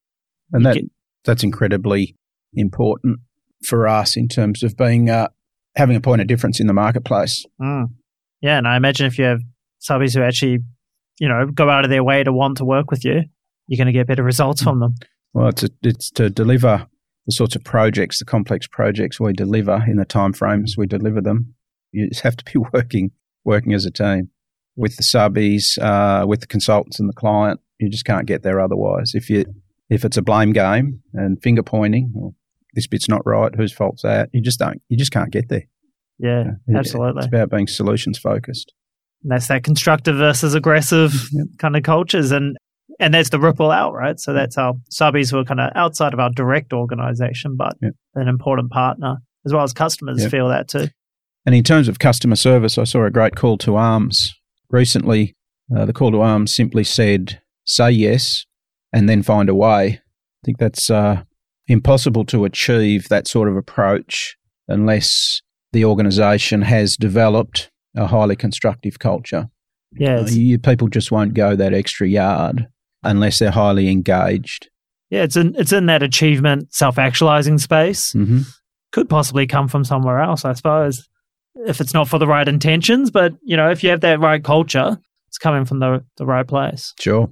And 0.52 0.64
that 0.64 0.74
get- 0.74 0.90
that's 1.24 1.42
incredibly 1.44 2.16
important 2.54 3.18
for 3.64 3.88
us 3.88 4.16
in 4.16 4.28
terms 4.28 4.62
of 4.62 4.76
being 4.76 5.10
uh, 5.10 5.28
having 5.76 5.96
a 5.96 6.00
point 6.00 6.20
of 6.20 6.26
difference 6.26 6.60
in 6.60 6.66
the 6.66 6.72
marketplace. 6.72 7.44
Mm. 7.60 7.86
Yeah, 8.40 8.58
and 8.58 8.68
I 8.68 8.76
imagine 8.76 9.06
if 9.06 9.18
you 9.18 9.24
have 9.24 9.40
subbies 9.80 10.14
who 10.14 10.22
actually, 10.22 10.58
you 11.18 11.28
know, 11.28 11.46
go 11.46 11.70
out 11.70 11.84
of 11.84 11.90
their 11.90 12.04
way 12.04 12.22
to 12.22 12.32
want 12.32 12.58
to 12.58 12.64
work 12.64 12.90
with 12.90 13.04
you, 13.04 13.22
you're 13.66 13.78
going 13.78 13.86
to 13.86 13.92
get 13.92 14.06
better 14.06 14.22
results 14.22 14.62
from 14.62 14.80
them. 14.80 14.94
Well, 15.32 15.48
it's 15.48 15.64
a, 15.64 15.68
it's 15.82 16.10
to 16.12 16.30
deliver 16.30 16.86
the 17.26 17.32
sorts 17.32 17.56
of 17.56 17.64
projects, 17.64 18.18
the 18.18 18.24
complex 18.24 18.66
projects 18.66 19.18
we 19.18 19.32
deliver 19.32 19.84
in 19.86 19.96
the 19.96 20.06
timeframes 20.06 20.76
we 20.76 20.86
deliver 20.86 21.20
them. 21.20 21.54
You 21.92 22.08
just 22.08 22.20
have 22.20 22.36
to 22.36 22.44
be 22.44 22.58
working 22.72 23.12
working 23.44 23.72
as 23.72 23.84
a 23.84 23.90
team 23.90 24.30
with 24.76 24.96
the 24.96 25.02
subbies, 25.02 25.78
uh, 25.80 26.26
with 26.26 26.40
the 26.40 26.46
consultants 26.46 26.98
and 26.98 27.08
the 27.08 27.14
client. 27.14 27.60
You 27.78 27.90
just 27.90 28.04
can't 28.04 28.26
get 28.26 28.42
there 28.42 28.60
otherwise. 28.60 29.12
If 29.14 29.28
you 29.28 29.44
if 29.90 30.04
it's 30.04 30.16
a 30.16 30.22
blame 30.22 30.52
game 30.52 31.00
and 31.12 31.42
finger 31.42 31.62
pointing, 31.62 32.12
or 32.16 32.34
this 32.74 32.86
bit's 32.86 33.08
not 33.08 33.22
right, 33.26 33.54
whose 33.54 33.72
fault's 33.72 34.02
that? 34.02 34.30
You 34.32 34.40
just 34.42 34.58
don't. 34.58 34.80
You 34.88 34.96
just 34.96 35.12
can't 35.12 35.30
get 35.30 35.48
there. 35.48 35.64
Yeah, 36.18 36.52
It- 36.68 36.76
absolutely. 36.76 37.18
It's 37.20 37.26
about 37.26 37.50
being 37.50 37.66
solutions 37.66 38.18
focused. 38.18 38.72
And 39.22 39.32
that's 39.32 39.48
that 39.48 39.64
constructive 39.64 40.16
versus 40.16 40.54
aggressive 40.54 41.12
Yep. 41.32 41.46
kind 41.58 41.76
of 41.76 41.82
cultures, 41.82 42.30
and 42.30 42.56
and 43.00 43.12
that's 43.14 43.30
the 43.30 43.40
ripple 43.40 43.70
out, 43.72 43.92
right? 43.94 44.20
So 44.20 44.32
that's 44.32 44.56
our 44.56 44.74
subbies 44.92 45.30
who 45.30 45.38
are 45.38 45.44
kind 45.44 45.58
of 45.60 45.72
outside 45.74 46.12
of 46.14 46.20
our 46.20 46.30
direct 46.30 46.72
organization, 46.72 47.56
but 47.56 47.74
Yep. 47.82 47.92
an 48.14 48.28
important 48.28 48.70
partner, 48.70 49.16
as 49.44 49.52
well 49.52 49.62
as 49.64 49.72
customers 49.72 50.20
Yep. 50.22 50.30
feel 50.30 50.48
that 50.48 50.68
too. 50.68 50.88
And 51.46 51.54
in 51.54 51.64
terms 51.64 51.88
of 51.88 51.98
customer 51.98 52.36
service, 52.36 52.78
I 52.78 52.84
saw 52.84 53.04
a 53.04 53.10
great 53.10 53.34
call 53.34 53.58
to 53.58 53.76
arms 53.76 54.32
recently. 54.70 55.34
Uh, 55.74 55.84
the 55.86 55.92
call 55.92 56.10
to 56.12 56.20
arms 56.20 56.54
simply 56.54 56.84
said, 56.84 57.40
say 57.64 57.90
yes 57.90 58.44
and 58.92 59.08
then 59.08 59.22
find 59.22 59.48
a 59.48 59.54
way. 59.54 59.86
I 59.86 60.00
think 60.44 60.58
that's 60.58 60.88
uh, 60.90 61.22
impossible 61.66 62.24
to 62.26 62.44
achieve 62.44 63.08
that 63.08 63.26
sort 63.28 63.48
of 63.48 63.56
approach 63.56 64.36
unless 64.68 65.40
the 65.72 65.84
organisation 65.84 66.62
has 66.62 66.96
developed 66.96 67.70
a 67.96 68.06
highly 68.06 68.36
constructive 68.36 68.98
culture. 68.98 69.48
Yeah, 69.92 70.20
Uh, 70.20 70.26
you, 70.28 70.58
people 70.58 70.88
just 70.88 71.10
won't 71.12 71.34
go 71.34 71.54
that 71.56 71.72
extra 71.74 72.08
yard 72.08 72.66
unless 73.02 73.38
they're 73.38 73.50
highly 73.50 73.88
engaged. 73.88 74.68
yeah, 75.10 75.22
it's 75.22 75.36
in 75.36 75.54
it's 75.56 75.72
in 75.72 75.86
that 75.86 76.02
achievement, 76.02 76.72
self 76.74 76.98
actualizing 76.98 77.58
space. 77.58 78.12
hmm 78.12 78.40
Could 78.92 79.08
possibly 79.08 79.46
come 79.46 79.68
from 79.68 79.84
somewhere 79.84 80.20
else, 80.20 80.44
I 80.44 80.52
suppose, 80.54 81.08
if 81.66 81.80
it's 81.80 81.94
not 81.94 82.08
for 82.08 82.18
the 82.18 82.26
right 82.26 82.48
intentions. 82.48 83.10
But 83.10 83.34
you 83.42 83.56
know, 83.56 83.70
if 83.70 83.82
you 83.84 83.90
have 83.90 84.00
that 84.00 84.18
right 84.20 84.42
culture, 84.42 84.98
it's 85.28 85.38
coming 85.38 85.64
from 85.64 85.78
the 85.80 86.04
the 86.16 86.26
right 86.26 86.46
place. 86.46 86.92
Sure. 86.98 87.28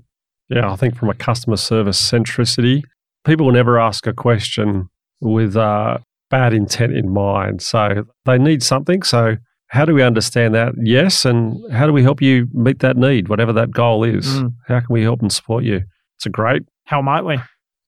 Yeah, 0.49 0.71
I 0.71 0.77
think 0.77 0.97
from 0.97 1.09
a 1.09 1.15
customer 1.15 1.57
service 1.57 2.01
centricity, 2.01 2.83
people 3.25 3.47
will 3.47 3.53
never 3.53 3.79
ask 3.79 4.07
a 4.07 4.13
question 4.13 4.89
with 5.21 5.57
uh, 5.57 5.99
bad 6.31 6.53
intent 6.53 6.93
in 6.97 7.13
mind. 7.13 7.63
So 7.63 8.05
they 8.25 8.39
need 8.39 8.63
something. 8.63 9.03
So 9.03 9.37
how 9.69 9.85
do 9.85 9.95
we 9.95 10.03
understand 10.03 10.55
that? 10.55 10.75
Yes. 10.83 11.25
And 11.25 11.59
how 11.73 11.87
do 11.87 11.93
we 11.93 12.03
help 12.03 12.21
you 12.21 12.49
meet 12.53 12.81
that 12.81 12.97
need, 12.97 13.29
whatever 13.29 13.53
that 13.55 13.71
goal 13.71 14.05
is? 14.05 14.27
Mm. 14.27 14.55
How 14.67 14.81
can 14.81 14.89
we 14.91 15.03
help 15.03 15.21
and 15.23 15.33
support 15.33 15.65
you? 15.65 15.83
It's 16.17 16.27
a 16.27 16.31
great, 16.31 16.63
How 16.85 17.01
might 17.03 17.23
we? 17.23 17.39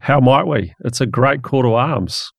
how 0.00 0.20
might 0.20 0.46
we? 0.46 0.74
It's 0.84 1.00
a 1.00 1.06
great 1.06 1.42
call 1.42 1.62
to 1.62 1.74
arms. 1.74 2.30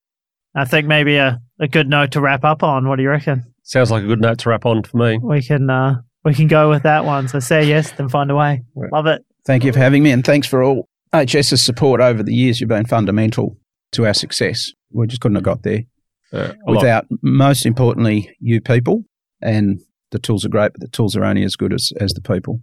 I 0.55 0.65
think 0.65 0.88
maybe 0.88 1.17
a, 1.17 1.39
a 1.60 1.67
good 1.67 1.89
note 1.89 2.12
to 2.12 2.21
wrap 2.21 2.43
up 2.43 2.63
on. 2.63 2.88
What 2.88 2.97
do 2.97 3.03
you 3.03 3.10
reckon? 3.10 3.43
Sounds 3.63 3.91
like 3.91 4.03
a 4.03 4.08
good 4.08 4.21
note 4.21 4.39
to 4.39 4.49
wrap 4.49 4.65
on 4.65 4.84
for 4.84 4.97
me. 4.97 5.19
We 5.21 5.41
can 5.41 5.69
uh, 5.69 6.01
we 6.23 6.34
can 6.34 6.47
go 6.47 6.69
with 6.69 6.84
that 6.84 7.05
one. 7.05 7.27
So 7.27 7.39
say 7.39 7.65
yes, 7.65 7.91
then 7.91 8.08
find 8.10 8.29
a 8.29 8.36
way. 8.36 8.63
Right. 8.75 8.91
Love 8.93 9.08
it. 9.08 9.25
Thank 9.45 9.63
you 9.63 9.73
for 9.73 9.79
having 9.79 10.03
me, 10.03 10.12
and 10.12 10.23
thanks 10.23 10.47
for 10.47 10.63
all 10.63 10.88
HS's 11.13 11.62
support 11.62 12.02
over 12.02 12.24
the 12.24 12.34
years. 12.34 12.60
You've 12.60 12.70
been 12.70 12.86
fundamental 12.86 13.58
to 13.94 14.06
our 14.06 14.13
success. 14.13 14.72
We 14.91 15.08
just 15.08 15.22
couldn't 15.22 15.36
have 15.36 15.44
got 15.44 15.63
there 15.63 15.82
Uh, 16.34 16.38
a 16.68 16.72
lot. 16.72 16.82
without, 16.82 17.06
most 17.22 17.65
importantly, 17.65 18.30
you 18.39 18.62
people. 18.62 19.04
And 19.41 19.80
the 20.12 20.20
tools 20.20 20.46
are 20.46 20.50
great, 20.50 20.72
but 20.74 20.82
the 20.82 20.88
tools 20.88 21.15
are 21.15 21.24
only 21.24 21.44
as 21.44 21.56
good 21.56 21.74
as, 21.74 21.91
as 22.00 22.13
the 22.13 22.22
people. 22.22 22.60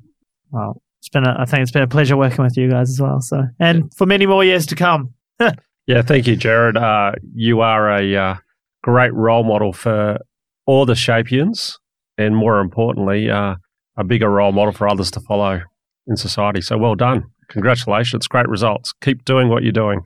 Well, 0.50 0.82
it's 1.00 1.08
been 1.08 1.24
a, 1.26 1.34
I 1.38 1.44
think 1.44 1.62
it's 1.62 1.70
been 1.70 1.82
a 1.82 1.88
pleasure 1.88 2.16
working 2.16 2.44
with 2.44 2.56
you 2.56 2.68
guys 2.70 2.90
as 2.90 3.00
well. 3.00 3.20
So 3.20 3.42
and 3.60 3.92
for 3.94 4.06
many 4.06 4.26
more 4.26 4.44
years 4.44 4.66
to 4.66 4.74
come. 4.74 5.14
Yeah, 5.88 6.02
thank 6.02 6.28
you, 6.28 6.36
Jared. 6.36 6.76
Uh, 6.76 7.12
you 7.34 7.60
are 7.60 7.90
a 7.90 8.14
uh, 8.16 8.36
great 8.84 9.12
role 9.12 9.42
model 9.42 9.72
for 9.72 10.18
all 10.64 10.86
the 10.86 10.94
Shapians, 10.94 11.76
and 12.16 12.36
more 12.36 12.60
importantly, 12.60 13.28
uh, 13.28 13.56
a 13.96 14.04
bigger 14.04 14.30
role 14.30 14.52
model 14.52 14.72
for 14.72 14.88
others 14.88 15.10
to 15.10 15.20
follow 15.20 15.60
in 16.06 16.16
society. 16.16 16.60
So 16.60 16.78
well 16.78 16.94
done. 16.94 17.24
Congratulations. 17.52 18.26
Great 18.26 18.48
results. 18.48 18.92
Keep 19.02 19.24
doing 19.24 19.48
what 19.48 19.62
you're 19.62 19.72
doing. 19.72 20.00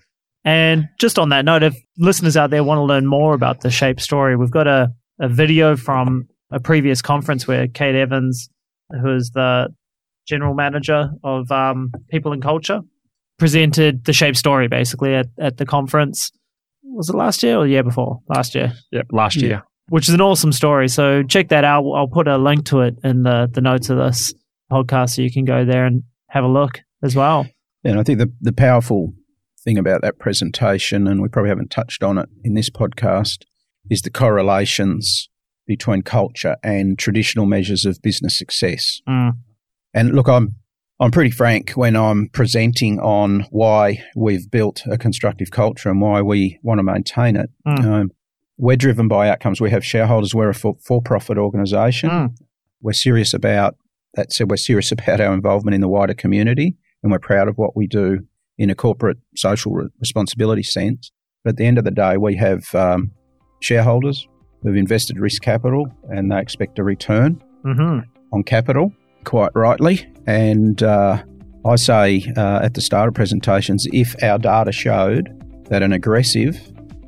And 0.45 0.89
just 1.01 1.19
on 1.19 1.31
that 1.31 1.45
note, 1.45 1.63
if 1.63 1.75
listeners 1.99 2.37
out 2.37 2.51
there 2.51 2.63
want 2.63 2.79
to 2.79 2.83
learn 2.83 3.07
more 3.07 3.35
about 3.35 3.63
the 3.63 3.71
Shape 3.71 4.01
story, 4.01 4.37
we've 4.37 4.51
got 4.51 4.67
a, 4.69 4.93
a 5.21 5.29
video 5.29 5.77
from 5.77 6.29
a 6.53 6.61
previous 6.61 7.03
conference 7.03 7.49
where 7.49 7.67
Kate 7.67 7.95
Evans, 7.97 8.49
who 9.03 9.15
is 9.17 9.31
the 9.35 9.69
general 10.29 10.55
manager 10.55 11.11
of 11.25 11.51
um, 11.51 11.91
People 12.11 12.33
and 12.33 12.43
Culture, 12.43 12.81
presented 13.39 14.05
the 14.05 14.13
Shape 14.13 14.37
story 14.37 14.69
basically 14.69 15.15
at, 15.15 15.27
at 15.41 15.57
the 15.57 15.67
conference. 15.67 16.31
Was 16.85 17.09
it 17.09 17.17
last 17.17 17.43
year 17.43 17.57
or 17.59 17.65
the 17.65 17.71
year 17.71 17.83
before? 17.83 18.21
Last 18.29 18.55
year, 18.55 18.73
Yep, 18.93 19.07
last 19.13 19.37
Yeah. 19.37 19.47
year. 19.49 19.63
which 19.89 20.09
is 20.09 20.15
an 20.15 20.21
awesome 20.21 20.53
story. 20.53 20.89
So 20.89 21.23
check 21.23 21.49
that 21.49 21.65
out. 21.65 21.85
I'll 21.91 22.09
put 22.09 22.27
a 22.29 22.39
link 22.39 22.67
to 22.67 22.81
it 22.83 22.95
in 23.05 23.23
the, 23.25 23.49
the 23.53 23.61
notes 23.61 23.91
of 23.91 23.99
this 23.99 24.33
podcast 24.71 25.11
so 25.11 25.23
you 25.23 25.31
can 25.33 25.45
go 25.45 25.65
there 25.65 25.85
and 25.87 26.03
have 26.29 26.45
a 26.45 26.49
look 26.49 26.81
as 27.03 27.17
well. 27.17 27.47
And 27.85 27.99
I 27.99 28.03
think 28.03 28.19
the, 28.19 28.33
the 28.41 28.53
powerful 28.53 29.15
thing 29.63 29.79
about 29.79 30.03
that 30.03 30.19
presentation, 30.19 31.07
and 31.07 31.23
we 31.23 31.29
probably 31.29 31.51
haven't 31.51 31.71
touched 31.71 32.03
on 32.03 32.19
it 32.19 32.29
in 32.45 32.55
this 32.55 32.71
podcast, 32.71 33.45
is 33.91 34.03
the 34.03 34.11
correlations 34.11 35.29
between 35.67 36.03
culture 36.03 36.57
and 36.63 36.99
traditional 36.99 37.47
measures 37.47 37.85
of 37.85 38.01
business 38.03 38.39
success. 38.39 39.01
Mm. 39.09 39.33
And 39.95 40.13
look, 40.13 40.29
I'm 40.29 40.55
I'm 40.99 41.11
pretty 41.11 41.31
frank 41.31 41.73
when 41.73 41.95
I'm 41.95 42.29
presenting 42.31 42.99
on 43.01 43.47
why 43.51 44.03
we've 44.15 44.51
built 44.51 44.83
a 44.91 44.97
constructive 44.97 45.51
culture 45.51 45.91
and 45.91 46.01
why 46.01 46.23
we 46.23 46.59
want 46.63 46.79
to 46.79 46.83
maintain 46.83 47.37
it. 47.37 47.51
Mm. 47.67 47.85
Um, 47.85 48.11
we're 48.57 48.77
driven 48.77 49.07
by 49.07 49.29
outcomes. 49.29 49.61
We 49.61 49.71
have 49.71 49.85
shareholders. 49.85 50.35
We're 50.35 50.49
a 50.49 50.55
for- 50.55 50.79
for-profit 50.83 51.37
organisation. 51.37 52.09
Mm. 52.09 52.37
We're 52.81 52.95
serious 52.95 53.35
about 53.35 53.77
that. 54.15 54.33
Said, 54.33 54.51
we're 54.51 54.57
serious 54.57 54.91
about 54.93 55.21
our 55.21 55.35
involvement 55.35 55.75
in 55.75 55.83
the 55.83 55.89
wider 55.89 56.15
community, 56.15 56.77
and 57.07 57.13
we're 57.13 57.21
proud 57.21 57.47
of 57.47 57.57
what 57.57 57.77
we 57.77 57.87
do 57.87 58.19
in 58.59 58.69
a 58.69 58.75
corporate 58.75 59.19
social 59.37 59.73
re- 59.73 59.89
responsibility 60.01 60.65
sense. 60.65 61.13
But 61.45 61.51
at 61.51 61.57
the 61.57 61.65
end 61.65 61.79
of 61.79 61.85
the 61.85 61.93
day, 61.93 62.17
we 62.17 62.35
have 62.35 62.75
um, 62.75 63.13
shareholders 63.61 64.27
who've 64.65 64.75
invested 64.75 65.21
risk 65.21 65.41
capital, 65.41 65.87
and 66.11 66.33
they 66.33 66.41
expect 66.41 66.81
a 66.81 66.83
return 66.83 67.41
hmm 67.63 68.01
on 68.33 68.43
capital, 68.43 68.93
quite 69.23 69.53
rightly. 69.55 70.05
And 70.27 70.83
uh, 70.83 71.23
I 71.65 71.77
say 71.77 72.33
uh, 72.37 72.59
at 72.65 72.75
the 72.75 72.81
start 72.81 73.07
of 73.07 73.15
presentations, 73.15 73.87
if 73.93 74.21
our 74.21 74.37
data 74.37 74.73
showed 74.73 75.31
that 75.67 75.85
an 75.85 75.93
aggressive 75.93 76.61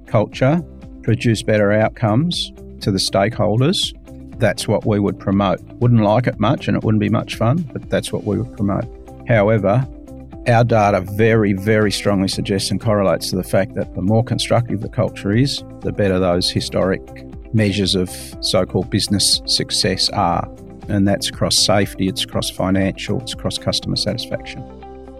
culture 0.07 0.63
produced 1.03 1.45
better 1.45 1.73
outcomes 1.73 2.53
to 2.83 2.93
the 2.93 2.99
stakeholders, 2.99 3.93
that's 4.39 4.69
what 4.69 4.87
we 4.87 5.01
would 5.01 5.19
promote. 5.19 5.61
Wouldn't 5.81 6.03
like 6.03 6.29
it 6.29 6.39
much 6.39 6.69
and 6.69 6.77
it 6.77 6.85
wouldn't 6.85 7.01
be 7.01 7.09
much 7.09 7.35
fun, 7.35 7.69
but 7.73 7.91
that's 7.91 8.13
what 8.13 8.23
we 8.23 8.39
would 8.39 8.57
promote. 8.57 8.85
However, 9.29 9.87
our 10.49 10.65
data 10.65 11.03
very, 11.03 11.53
very 11.53 11.93
strongly 11.93 12.29
suggests 12.29 12.71
and 12.71 12.81
correlates 12.81 13.31
to 13.31 13.37
the 13.37 13.45
fact 13.45 13.75
that 13.75 13.95
the 13.95 14.01
more 14.01 14.25
constructive 14.25 14.81
the 14.81 14.89
culture 14.89 15.31
is, 15.31 15.63
the 15.81 15.93
better 15.93 16.19
those 16.19 16.51
historic 16.51 17.03
measures 17.55 17.95
of 17.95 18.11
so 18.41 18.65
called 18.65 18.91
business 18.91 19.41
success 19.47 20.09
are 20.11 20.49
and 20.89 21.07
that's 21.07 21.29
across 21.29 21.57
safety, 21.59 22.09
it's 22.09 22.25
across 22.25 22.49
financial, 22.49 23.21
it's 23.21 23.35
across 23.35 23.59
customer 23.59 23.97
satisfaction. 23.97 24.65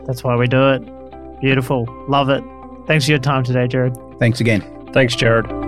That's 0.07 0.25
why 0.25 0.35
we 0.35 0.47
do 0.47 0.71
it. 0.71 1.41
Beautiful. 1.43 1.87
Love 2.09 2.31
it. 2.31 2.43
Thanks 2.87 3.05
for 3.05 3.11
your 3.11 3.21
time 3.21 3.45
today, 3.45 3.69
Jared. 3.69 3.95
Thanks 4.19 4.41
again. 4.41 4.63
Thanks, 4.95 5.15
Jared. 5.15 5.68